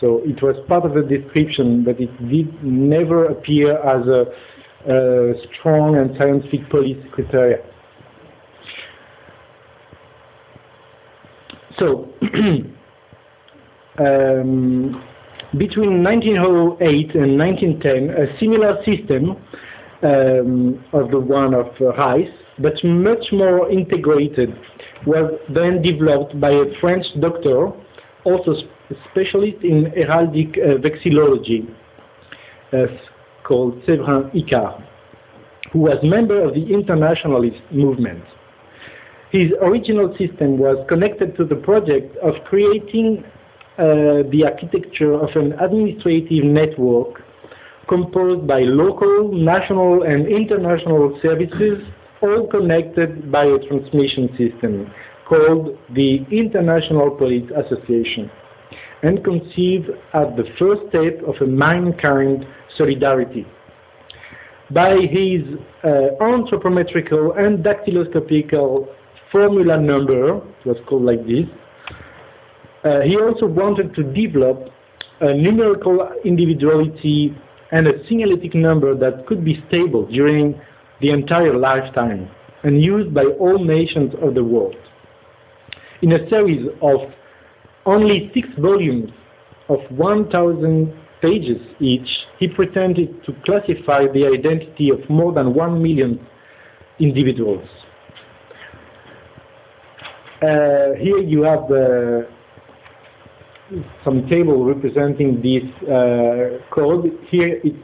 [0.00, 4.26] So it was part of the description, but it did never appear as a,
[4.92, 7.64] a strong and scientific police criteria.
[11.78, 12.08] So,
[13.98, 15.02] um,
[15.58, 19.36] between 1908 and 1910, a similar system
[20.02, 22.28] um, of the one of uh, Reiss,
[22.58, 24.58] but much more integrated,
[25.06, 27.70] was then developed by a French doctor,
[28.24, 28.54] also
[29.10, 31.68] specialist in heraldic uh, vexillology,
[32.72, 32.86] uh,
[33.44, 34.82] called Séverin Icard,
[35.72, 38.24] who was member of the internationalist movement.
[39.30, 43.24] His original system was connected to the project of creating
[43.78, 47.22] uh, the architecture of an administrative network
[47.88, 51.84] composed by local, national, and international services,
[52.22, 54.90] all connected by a transmission system
[55.28, 58.30] called the International Police Association,
[59.02, 63.46] and conceived as the first step of a mankind solidarity.
[64.70, 65.42] By his
[65.84, 68.88] uh, anthropometrical and dactyloscopical
[69.30, 71.46] formula number, it was called like this,
[72.84, 74.68] uh, he also wanted to develop
[75.20, 77.34] a numerical individuality
[77.72, 80.60] and a signalétic number that could be stable during
[81.00, 82.28] the entire lifetime
[82.62, 84.74] and used by all nations of the world.
[86.02, 87.00] In a series of
[87.86, 89.10] only six volumes
[89.68, 92.08] of 1,000 pages each,
[92.38, 96.24] he pretended to classify the identity of more than one million
[97.00, 97.66] individuals.
[100.42, 102.28] Uh, here you have the
[104.04, 107.18] some table representing this uh, code.
[107.30, 107.76] Here it's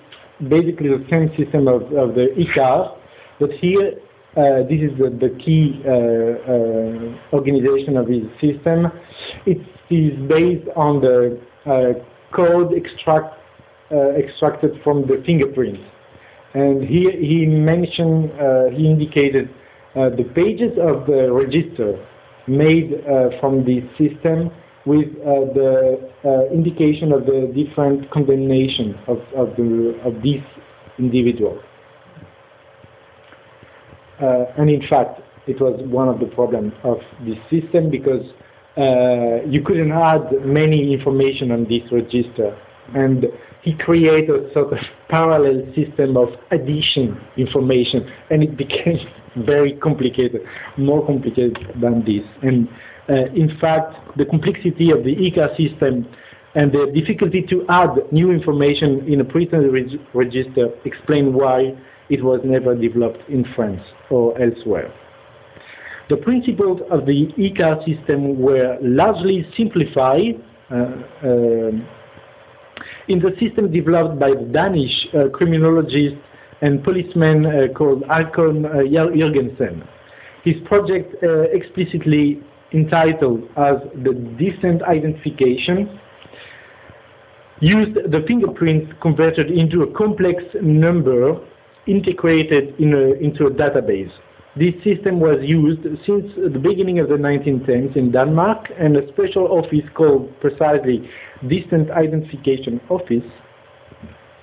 [0.48, 2.98] basically the same system of, of the Icard,
[3.40, 8.90] but here uh, this is the, the key uh, uh organization of this system.
[9.46, 9.60] It
[9.90, 11.92] is based on the uh,
[12.34, 13.36] code extract,
[13.90, 15.78] uh, extracted from the fingerprint.
[16.54, 18.30] And here he mentioned,
[18.76, 19.48] he indicated
[19.94, 21.98] the pages of the register
[22.46, 23.02] made
[23.40, 24.50] from this system
[24.84, 30.42] with uh, the uh, indication of the different condemnation of, of, the, of these
[30.98, 31.62] individuals.
[34.20, 38.24] Uh, and in fact, it was one of the problems of this system because
[38.76, 42.56] uh, you couldn't add many information on this register.
[42.94, 43.26] And
[43.62, 48.98] he created a sort of parallel system of addition information, and it became
[49.36, 50.42] very complicated,
[50.76, 52.24] more complicated than this.
[52.42, 52.68] And
[53.08, 56.06] uh, in fact, the complexity of the Icard system
[56.54, 61.72] and the difficulty to add new information in a printed reg register explain why
[62.08, 63.80] it was never developed in France
[64.10, 64.92] or elsewhere.
[66.08, 71.70] The principles of the Icard system were largely simplified uh, uh,
[73.08, 76.16] in the system developed by the Danish uh, criminologist
[76.60, 79.86] and policeman uh, called Håkon uh, Jørgensen.
[80.44, 81.14] His project
[81.52, 82.42] explicitly
[82.72, 86.00] entitled as the distant identification
[87.60, 91.38] used the fingerprints converted into a complex number
[91.86, 94.10] integrated in a, into a database.
[94.54, 99.46] This system was used since the beginning of the 1910s in Denmark, and a special
[99.48, 101.08] office called precisely
[101.48, 103.24] Distant Identification Office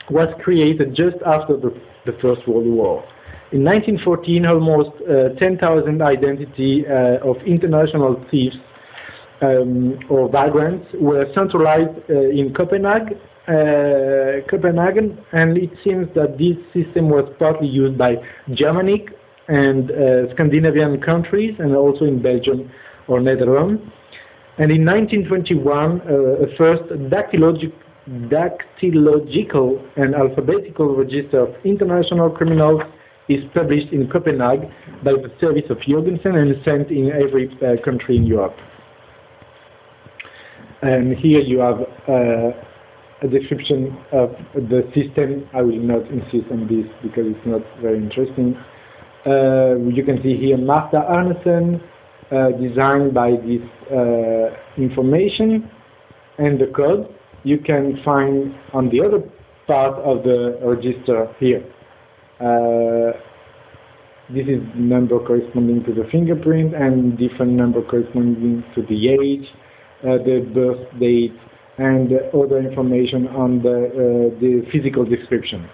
[0.10, 1.70] was created just after the,
[2.08, 3.04] the First World War.
[3.52, 8.56] In 1914, almost uh, 10,000 identity uh, of international thieves
[9.42, 13.20] um, or vagrants were centralized uh, in Copenhagen,
[14.50, 18.16] Copenhagen, and it seems that this system was partly used by
[18.54, 19.10] Germanic
[19.47, 22.70] and uh, Scandinavian countries, and also in Belgium
[23.08, 23.82] or Netherlands.
[24.60, 27.74] And in 1921, uh, a first dactylologic
[28.10, 32.82] dactylological and alphabetical register of international criminals
[33.28, 34.72] is published in Copenhagen
[35.04, 38.56] by the service of Jorgensen and sent in every uh, country in Europe.
[40.82, 42.52] And here you have uh,
[43.22, 45.48] a description of the system.
[45.54, 48.56] I will not insist on this because it's not very interesting.
[49.26, 51.82] Uh, you can see here Martha Arnesen,
[52.32, 53.62] uh, designed by this
[53.92, 55.70] uh, information
[56.38, 57.14] and the code
[57.44, 59.20] you can find on the other
[59.68, 61.64] part of the register here.
[62.40, 63.18] Uh,
[64.30, 69.48] this is number corresponding to the fingerprint and different number corresponding to the age,
[70.04, 71.34] uh, the birth date,
[71.80, 75.70] and other information on the, uh, the physical description.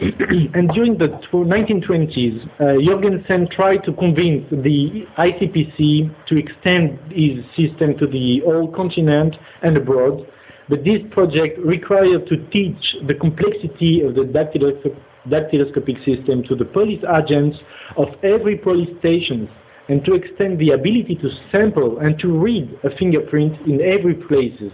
[0.00, 7.96] and during the 1920s, uh, Jorgensen tried to convince the ICPC to extend his system
[7.98, 10.26] to the whole continent and abroad,
[10.68, 17.02] but this project required to teach the complexity of the dactyloscopic system to the police
[17.16, 17.58] agents
[17.96, 19.48] of every police station
[19.88, 24.72] and to extend the ability to sample and to read a fingerprint in every places.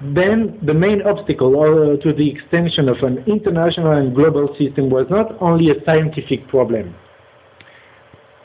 [0.00, 5.06] Then the main obstacle uh, to the extension of an international and global system was
[5.10, 6.94] not only a scientific problem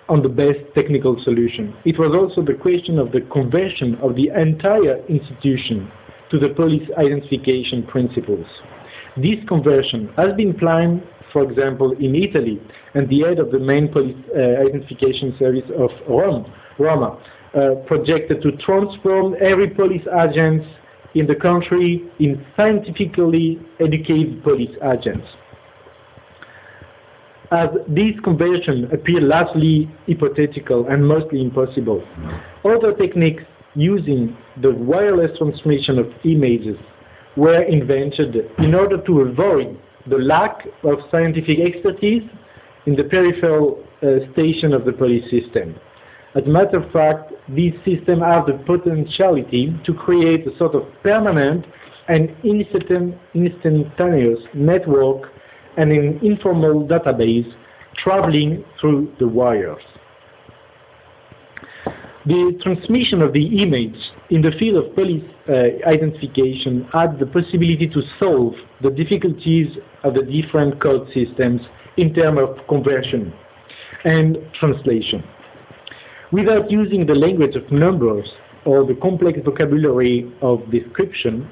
[0.10, 1.76] on the best technical solution.
[1.86, 5.92] It was also the question of the conversion of the entire institution
[6.30, 8.46] to the police identification principles.
[9.18, 11.04] This conversion has been planned,
[11.36, 12.62] for example, in Italy,
[12.94, 17.20] and the head of the main police uh, identification service of Rome, Roma,
[17.54, 20.64] uh, projected to transform every police agent
[21.14, 25.28] in the country in scientifically educated police agents.
[27.52, 32.02] As this conversion appeared largely hypothetical and mostly impossible,
[32.64, 36.78] other techniques using the wireless transmission of images
[37.36, 39.78] were invented in order to avoid
[40.08, 42.24] the lack of scientific expertise
[42.86, 45.76] in the peripheral uh, station of the police system.
[46.36, 50.84] As a matter of fact, these systems have the potentiality to create a sort of
[51.02, 51.66] permanent
[52.08, 55.32] and instantaneous network
[55.78, 57.52] and an informal database
[57.98, 59.82] traveling through the wires.
[62.28, 63.96] The transmission of the image
[64.32, 65.54] in the field of police uh,
[65.88, 71.62] identification had the possibility to solve the difficulties of the different code systems
[71.98, 73.32] in terms of conversion
[74.04, 75.24] and translation
[76.32, 78.28] without using the language of numbers
[78.66, 81.50] or the complex vocabulary of description,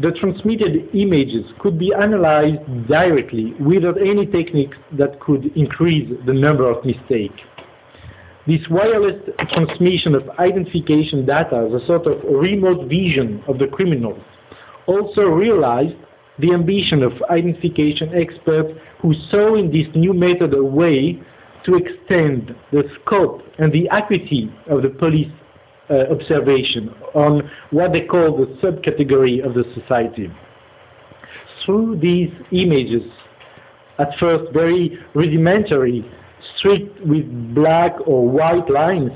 [0.00, 6.70] the transmitted images could be analyzed directly without any techniques that could increase the number
[6.70, 7.40] of mistakes.
[8.50, 9.14] This wireless
[9.52, 14.20] transmission of identification data as a sort of remote vision of the criminals
[14.88, 15.94] also realized
[16.40, 21.22] the ambition of identification experts who saw in this new method a way
[21.64, 25.30] to extend the scope and the acuity of the police
[25.88, 30.28] uh, observation on what they call the subcategory of the society.
[31.64, 33.04] Through these images,
[34.00, 36.04] at first very rudimentary,
[36.56, 39.10] streaked with black or white lines,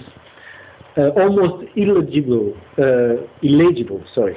[0.96, 4.36] uh, almost illegible, uh, illegible, sorry.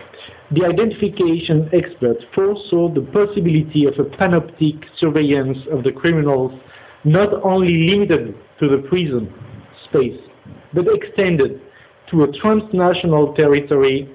[0.52, 6.52] The identification experts foresaw the possibility of a panoptic surveillance of the criminals
[7.04, 9.32] not only limited to the prison
[9.90, 10.20] space,
[10.74, 11.62] but extended
[12.12, 14.10] to a transnational territory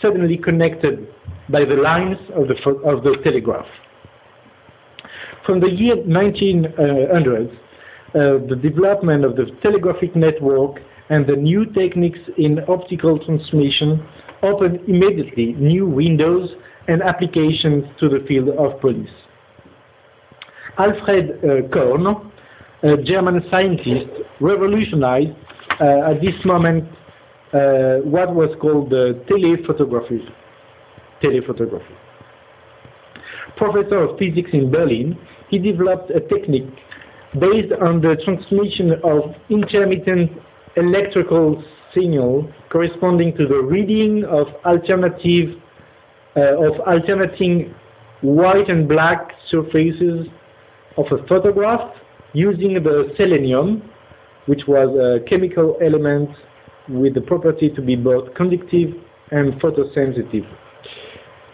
[0.00, 1.06] suddenly connected
[1.50, 2.54] by the lines of the,
[2.84, 3.66] of the telegraph.
[5.44, 7.52] From the year 1900, uh,
[8.12, 10.80] the development of the telegraphic network
[11.10, 14.06] and the new techniques in optical transmission
[14.42, 16.50] opened immediately new windows
[16.86, 19.10] and applications to the field of police.
[20.78, 22.06] Alfred uh, Korn,
[22.82, 24.08] a German scientist,
[24.40, 25.36] revolutionized
[25.80, 26.84] uh, at this moment
[27.52, 30.20] uh, what was called the telephotography.
[31.22, 31.96] telephotography.
[33.56, 36.70] Professor of physics in Berlin, he developed a technique
[37.34, 40.30] based on the transmission of intermittent
[40.76, 41.62] electrical
[41.94, 45.60] signal corresponding to the reading of alternative
[46.36, 47.74] uh, of alternating
[48.20, 50.26] white and black surfaces
[50.96, 51.92] of a photograph
[52.32, 53.82] using the selenium,
[54.46, 56.30] which was a chemical element
[56.88, 58.94] with the property to be both conductive
[59.30, 60.46] and photosensitive.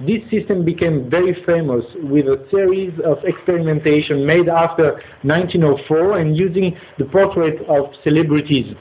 [0.07, 6.77] This system became very famous with a series of experimentation made after 1904 and using
[6.99, 8.75] the portrait of celebrities.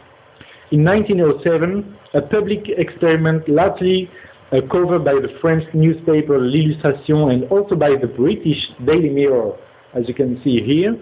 [0.71, 4.09] In 1907, a public experiment largely
[4.51, 9.53] uh, covered by the French newspaper L'Illustration and also by the British Daily Mirror
[9.93, 10.97] as you can see here,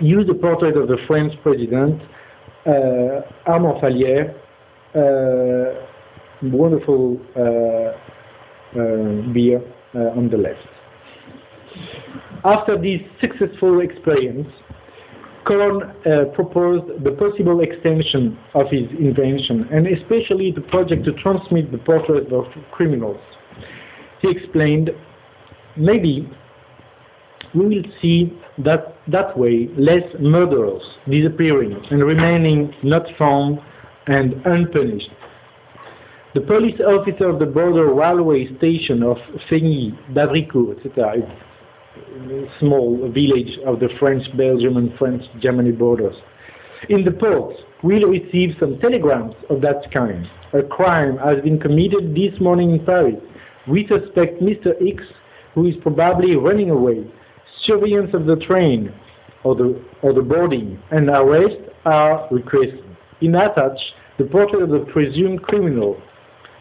[0.00, 2.00] used the portrait of the French president,
[2.66, 4.34] uh, Armand Fallières,
[4.94, 5.86] uh,
[6.42, 8.11] wonderful uh
[9.32, 9.60] beer
[9.94, 10.66] uh, on the left.
[12.44, 14.48] After this successful experience,
[15.46, 21.72] Korn uh, proposed the possible extension of his invention, and especially the project to transmit
[21.72, 23.20] the portrait of criminals.
[24.20, 24.90] He explained,
[25.76, 26.30] maybe
[27.54, 33.58] we will see that that way less murderers disappearing and remaining not found
[34.06, 35.10] and unpunished.
[36.34, 39.18] The police officer of the border railway station of
[39.50, 46.16] Feignies, Badrico, etc., a small village of the French, Belgium, and French Germany borders.
[46.88, 50.26] In the port, we'll receive some telegrams of that kind.
[50.54, 53.16] A crime has been committed this morning in Paris.
[53.68, 54.72] We suspect Mr.
[54.80, 55.04] X,
[55.54, 57.04] who is probably running away.
[57.66, 58.90] Surveillance of the train
[59.44, 62.84] or the, or the boarding and arrest are requested.
[63.20, 63.78] In attach,
[64.16, 66.00] the portrait of the presumed criminal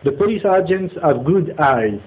[0.03, 1.99] the police agents have good eyes,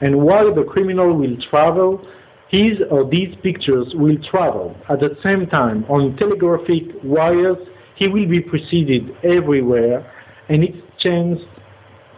[0.00, 2.06] and while the criminal will travel,
[2.48, 4.76] his or these pictures will travel.
[4.88, 7.58] At the same time, on telegraphic wires,
[7.96, 10.10] he will be preceded everywhere,
[10.48, 11.40] and its chance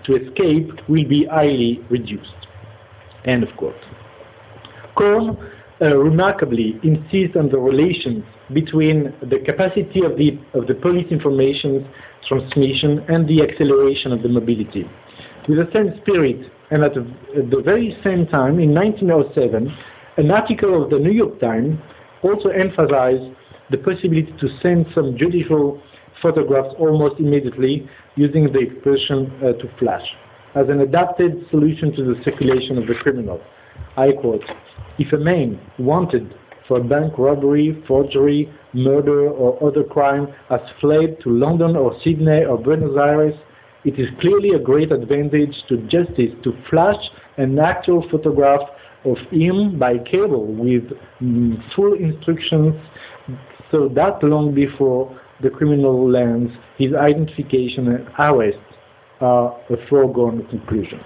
[0.04, 2.46] to escape will be highly reduced.
[3.24, 3.74] End of quote.
[4.96, 5.36] Korn
[5.80, 11.86] uh, remarkably insists on the relations between the capacity of the, of the police information
[12.28, 14.88] transmission and the acceleration of the mobility.
[15.48, 19.72] With the same spirit, and at the, very same time, in 1907,
[20.16, 21.78] an article of the New York Times
[22.22, 23.22] also emphasized
[23.70, 25.80] the possibility to send some judicial
[26.22, 30.06] photographs almost immediately using the expression uh, to flash
[30.54, 33.40] as an adapted solution to the circulation of the criminal.
[33.96, 34.42] I quote,
[34.98, 36.34] if a man wanted
[36.66, 42.58] for bank robbery, forgery, murder, or other crime has fled to London or Sydney or
[42.58, 43.34] Buenos Aires
[43.86, 47.02] it is clearly a great advantage to justice to flash
[47.38, 48.60] an actual photograph
[49.04, 50.82] of him by cable with
[51.22, 52.74] mm, full instructions
[53.70, 58.58] so that long before the criminal lands, his identification and arrest
[59.20, 61.00] are a foregone conclusion.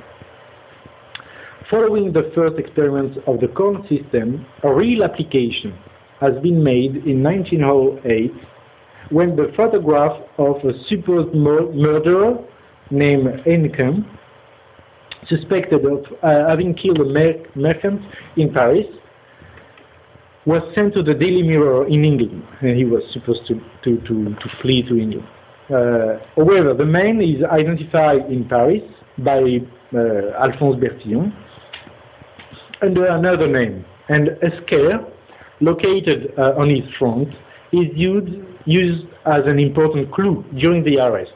[1.71, 5.79] Following the first experiments of the Korn system, a real application
[6.21, 8.33] has been made in 1908
[9.11, 12.39] when the photograph of a supposed mur murderer
[12.91, 14.07] named Heineken,
[15.29, 18.01] suspected of uh, having killed a mer merchant
[18.37, 18.87] in Paris,
[20.47, 22.43] was sent to the Daily Mirror in England.
[22.63, 25.29] And he was supposed to, to, to, to flee to England.
[25.69, 28.83] Uh, however, the man is identified in Paris
[29.19, 29.59] by
[29.95, 31.33] uh, Alphonse Bertillon
[32.83, 35.01] under another name, and a scare
[35.61, 37.29] located uh, on his front
[37.73, 38.33] is used,
[38.65, 41.33] used as an important clue during the arrest.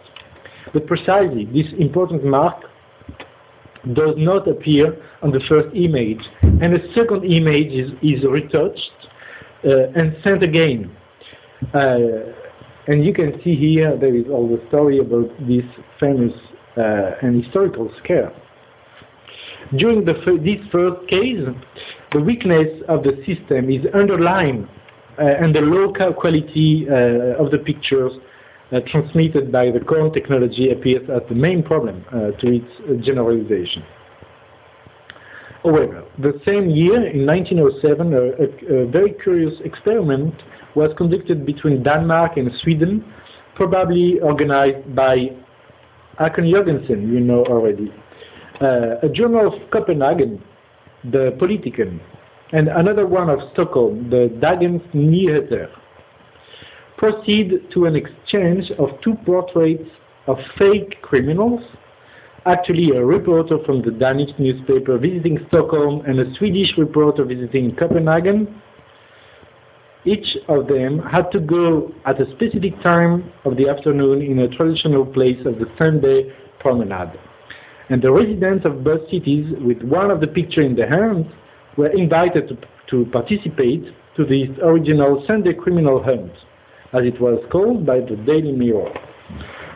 [0.74, 2.64] But precisely, this important mark
[3.94, 8.90] does not appear on the first image, and the second image is, is retouched
[9.64, 10.94] uh, and sent again.
[11.72, 12.32] Uh,
[12.88, 15.64] and you can see here there is all the story about this
[16.00, 16.32] famous
[16.76, 18.32] uh, and historical scare.
[19.76, 21.40] During the, this first case,
[22.12, 24.68] the weakness of the system is underlined
[25.18, 28.12] uh, and the low quality uh, of the pictures
[28.90, 33.84] transmitted by the Korn technology appears as the main problem uh, to its uh, generalization.
[35.62, 40.34] However, the same year, in 1907, a, a, very curious experiment
[40.74, 43.04] was conducted between Denmark and Sweden,
[43.54, 45.28] probably organized by
[46.18, 47.92] Hakon Jorgensen, you know already,
[48.60, 50.42] uh, a journal of Copenhagen,
[51.04, 51.98] the Politiken,
[52.52, 55.68] and another one of Stockholm, the Dagens Nyheter
[57.04, 59.90] proceed to an exchange of two portraits
[60.26, 61.60] of fake criminals,
[62.46, 68.62] actually a reporter from the Danish newspaper visiting Stockholm and a Swedish reporter visiting Copenhagen.
[70.06, 74.48] Each of them had to go at a specific time of the afternoon in a
[74.48, 77.12] traditional place of the Sunday promenade.
[77.90, 81.26] And the residents of both cities, with one of the pictures in their hands,
[81.76, 82.56] were invited to,
[82.88, 83.84] to participate
[84.16, 86.32] to this original Sunday criminal hunt
[86.94, 88.92] as it was called by the Daily Mirror.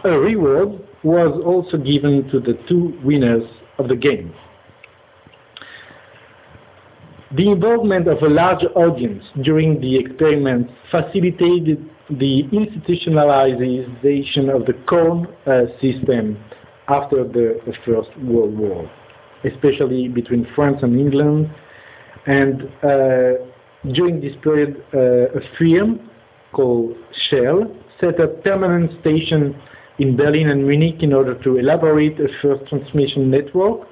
[0.04, 3.42] A reward was also given to the two winners
[3.78, 4.32] of the game.
[7.36, 15.26] The involvement of a large audience during the experiment facilitated the institutionalization of the Korn
[15.46, 16.38] uh, system
[16.88, 18.90] after the, the, First World War,
[19.44, 21.50] especially between France and England.
[22.26, 23.32] And uh,
[23.92, 26.07] during this period, uh, a firm
[26.58, 26.96] called
[27.30, 29.54] Shell set up permanent stations
[30.00, 33.86] in Berlin and Munich in order to elaborate a first transmission network.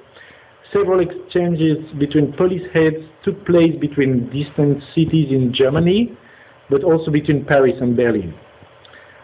[0.73, 6.11] Several exchanges between police heads took place between distant cities in Germany,
[6.69, 8.33] but also between Paris and Berlin.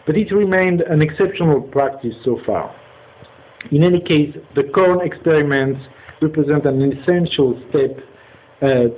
[0.05, 2.73] But it remained an exceptional practice so far.
[3.71, 5.81] In any case, the Korn experiments
[6.21, 7.91] represent an essential step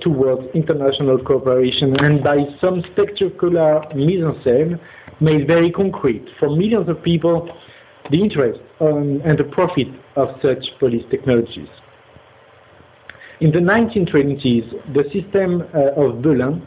[0.01, 4.79] towards international cooperation and by some spectacular mise en scène
[5.19, 7.49] made very concrete for millions of people
[8.11, 11.69] the interest on, and the profit of such police technologies.
[13.41, 16.61] In the 1920s, the system uh, of Belin,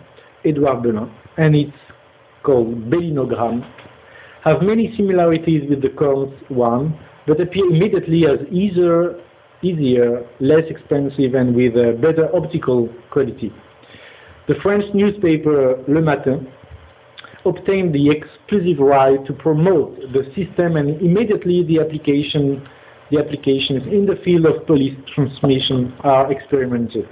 [0.45, 1.73] Edouard Belin, and its
[2.43, 3.63] called Belinogram,
[4.45, 9.15] have many similarities with the current one, but appear immediately as easier
[9.63, 13.53] easier, less expensive, and with a better optical quality.
[14.49, 16.49] The French newspaper Le Matin
[17.45, 22.67] obtained the exclusive right to promote the system and immediately the application
[23.11, 27.09] the applications in the field of police transmission are experimented.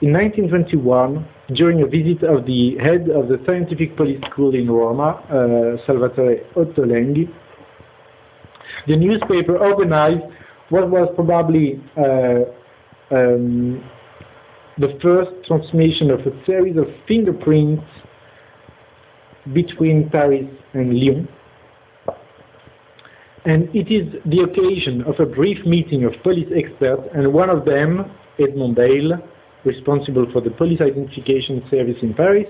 [0.00, 5.22] In 1921, during a visit of the head of the Scientific Police School in Roma,
[5.30, 7.32] uh, Salvatore Ottolenghi,
[8.88, 10.24] the newspaper organized
[10.70, 12.44] what was probably uh,
[13.14, 13.84] um,
[14.78, 17.84] the first transmission of a series of fingerprints
[19.52, 21.28] between Paris and Lyon.
[23.44, 27.64] And it is the occasion of a brief meeting of police experts, and one of
[27.64, 29.18] them, Edmond Bayle,
[29.64, 32.46] responsible for the police identification service in Paris,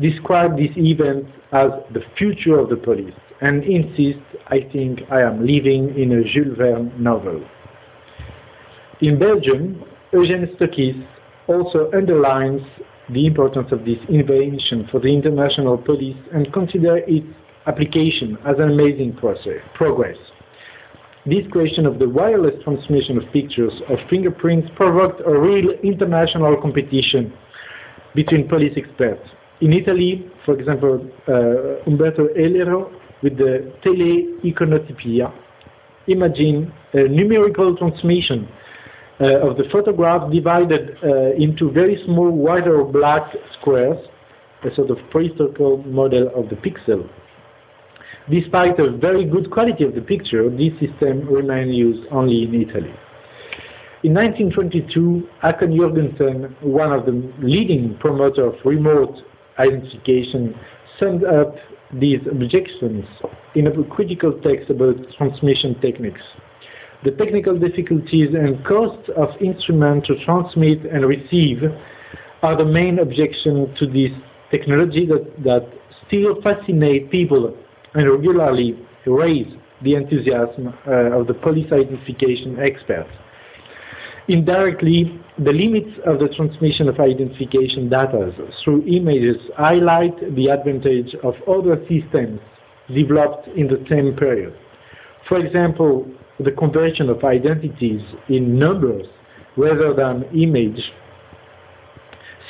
[0.00, 3.14] described this event as the future of the police
[3.44, 7.44] and insists, I think I am living in a Jules Verne novel.
[9.02, 9.84] In Belgium,
[10.14, 11.06] Eugène Stockis
[11.46, 12.62] also underlines
[13.10, 17.26] the importance of this invention for the international police and consider its
[17.66, 20.16] application as an amazing process, progress.
[21.26, 27.30] This question of the wireless transmission of pictures of fingerprints provoked a real international competition
[28.14, 29.28] between police experts.
[29.60, 32.90] In Italy, for example, uh, Umberto Ellero
[33.22, 35.32] with the teleiconotipia,
[36.06, 38.48] imagine a numerical transmission
[39.20, 43.22] uh, of the photograph divided uh, into very small white or black
[43.58, 43.98] squares,
[44.64, 47.08] a sort of prehistoric model of the pixel.
[48.30, 52.94] Despite a very good quality of the picture, this system remained used only in Italy.
[54.02, 59.14] In 1922, Håkon Jørgensen, one of the leading promoters of remote
[59.58, 60.54] identification,
[60.98, 61.54] summed up
[61.92, 63.04] these objections
[63.54, 66.20] in a critical text about transmission techniques.
[67.04, 71.62] The technical difficulties and costs of instruments to transmit and receive
[72.42, 74.10] are the main objection to this
[74.50, 75.68] technology that, that
[76.06, 77.54] still fascinate people
[77.94, 83.10] and regularly raise the enthusiasm uh, of the police identification experts.
[84.28, 88.32] Indirectly, the limits of the transmission of identification data
[88.64, 92.40] through images highlight the advantage of other systems
[92.94, 94.54] developed in the same period.
[95.28, 96.08] For example,
[96.40, 99.06] the conversion of identities in numbers
[99.56, 100.80] rather than image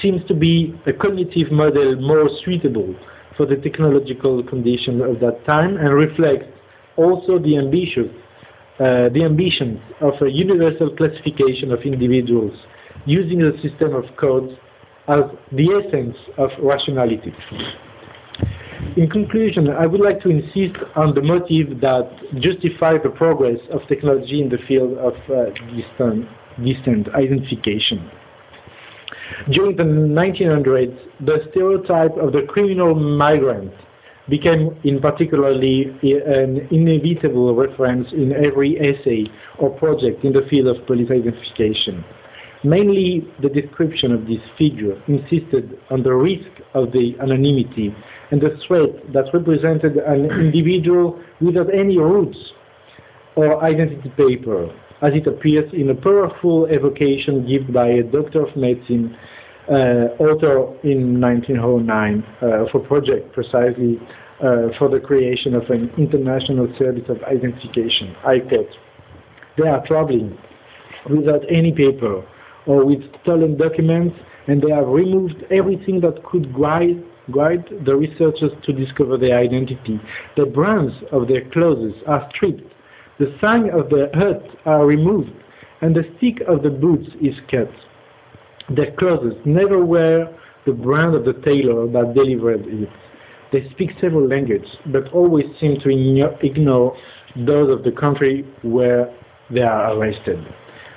[0.01, 2.95] seems to be a cognitive model more suitable
[3.37, 6.47] for the technological condition of that time and reflects
[6.97, 8.09] also the ambitious
[8.81, 12.53] uh, the ambitions of a universal classification of individuals
[13.07, 14.53] using a system of codes
[15.09, 15.23] as
[15.53, 17.33] the essence of rationality.
[18.97, 22.11] In conclusion, I would like to insist on the motive that
[22.41, 26.29] justifies the progress of technology in the field of uh, distant,
[26.65, 28.11] distant identification.
[29.51, 33.73] During the 1900s, the stereotype of the criminal migrant
[34.29, 39.25] became in particularly eh, an inevitable reference in every essay
[39.59, 42.05] or project in the field of police identification.
[42.65, 47.95] Mainly, the description of this figure insisted on the risk of the anonymity
[48.31, 52.39] and the threat that represented an individual without any roots
[53.37, 58.57] or identity paper, as it appears in a powerful evocation given by a doctor of
[58.57, 59.15] medicine
[59.69, 63.99] uh, author in 1909 uh, a project precisely
[64.41, 68.15] uh, for the creation of an international service of identification.
[68.27, 68.69] I quote,
[69.57, 70.37] they are traveling
[71.09, 72.25] without any paper
[72.67, 77.03] or with stolen documents and they have removed everything that could guide,
[77.35, 80.01] guide the researchers to discover their identity.
[80.37, 82.71] The brands of their clothes are stripped,
[83.19, 85.31] the sign of their hut are removed,
[85.81, 87.71] and the stick of the boots is cut.
[88.71, 90.29] Their clothes never wear
[90.67, 92.89] the brand of the tailor that delivered it.
[93.53, 95.91] They speak several languages, but always seem to
[96.43, 96.97] ignore
[97.37, 99.15] those of the country where
[99.51, 100.45] they are arrested.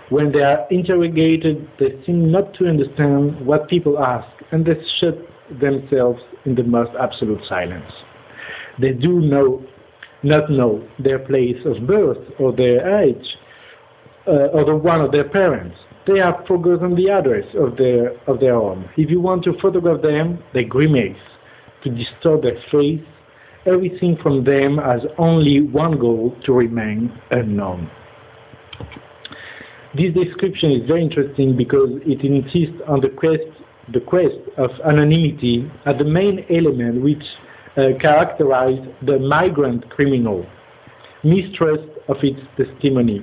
[0.10, 5.18] When they are interrogated, they seem not to understand what people ask, and they shut
[5.60, 7.92] themselves in the most absolute silence.
[8.80, 9.64] They do know,
[10.24, 13.38] not know their place of birth or their age,
[14.26, 15.76] uh, or the one of their parents
[16.08, 18.90] they have forgotten the address of their, of their home.
[18.96, 21.18] If you want to photograph them, they grimace
[21.84, 23.02] to distort their face.
[23.66, 27.92] Everything from them has only one goal, to remain unknown.
[29.96, 33.44] This description is very interesting because it insists on the quest,
[33.94, 37.24] the quest of anonymity as the main element which
[37.78, 40.46] uh, characterized the migrant criminal,
[41.24, 43.22] mistrust of its testimony,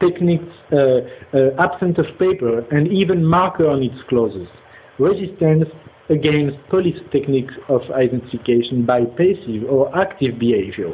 [0.00, 0.76] techniques, uh,
[1.36, 4.46] uh, absence of paper, and even marker on its clothes,
[4.98, 5.64] resistance
[6.08, 10.92] against police techniques of identification by passive or active behavior.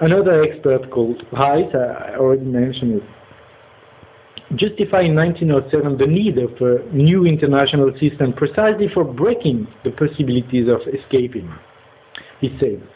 [0.00, 6.84] Another expert called Reiss, I already mentioned it, justified in 1907 the need of a
[6.94, 11.50] new international system precisely for breaking the possibilities of escaping.
[12.40, 12.86] He said,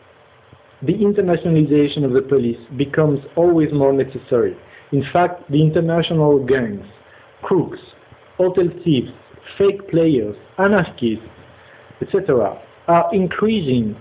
[0.82, 4.56] the internationalization of the police becomes always more necessary.
[4.92, 6.86] In fact, the international gangs,
[7.42, 7.78] crooks,
[8.36, 9.10] hotel thieves,
[9.58, 11.24] fake players, anarchists,
[12.00, 13.96] etc., are increasing,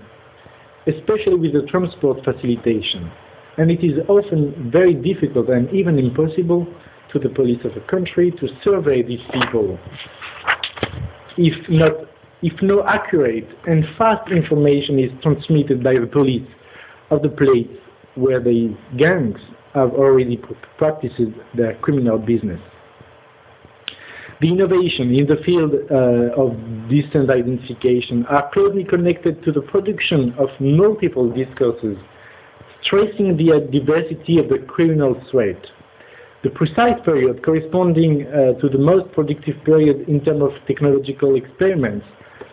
[0.86, 3.10] especially with the transport facilitation.
[3.58, 6.66] And it is often very difficult and even impossible
[7.12, 9.78] to the police of a country to survey these people
[11.36, 11.92] if not
[12.42, 16.46] if no accurate and fast information is transmitted by the police
[17.10, 17.68] of the place
[18.14, 19.38] where the gangs
[19.74, 20.40] have already
[20.78, 21.20] practiced
[21.54, 22.60] their criminal business.
[24.40, 26.56] The innovation in the field uh, of
[26.88, 31.98] distance identification are closely connected to the production of multiple discourses,
[32.82, 35.60] stressing the diversity of the criminal threat.
[36.42, 42.06] The precise period corresponding uh, to the most productive period in terms of technological experiments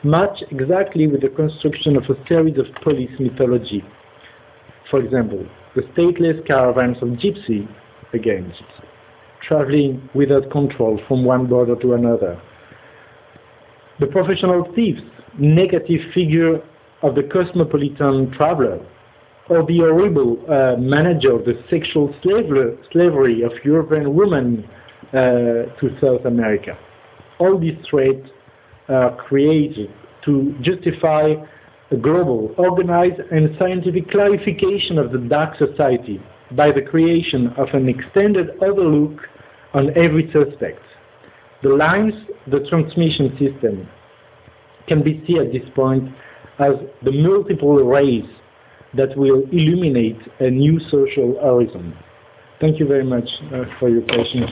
[0.04, 3.82] match exactly with the construction of a series of police mythology
[4.90, 7.68] for example, the stateless caravans of gypsy,
[8.14, 8.54] again,
[9.48, 12.42] traveling without control from one border to another.
[14.00, 15.02] The professional thieves,
[15.40, 16.62] negative figure
[17.02, 18.80] of the cosmopolitan traveler,
[19.50, 24.68] or the horrible uh, manager of the sexual slavery, slavery of European women
[25.10, 25.14] uh,
[25.80, 26.78] to South America.
[27.40, 28.28] All these threats
[28.90, 29.94] are created
[30.26, 31.34] to justify
[31.92, 36.22] a global, organized, and scientific clarification of the dark society
[36.52, 39.20] by the creation of an extended overlook
[39.74, 40.82] on every suspect.
[41.64, 42.14] The lines,
[42.48, 43.88] the transmission system,
[44.88, 46.10] can be seen at this point
[46.60, 46.74] as
[47.04, 48.26] the multiple rays
[48.94, 51.98] that will illuminate a new social horizon.
[52.60, 54.52] Thank you very much uh, for your patience.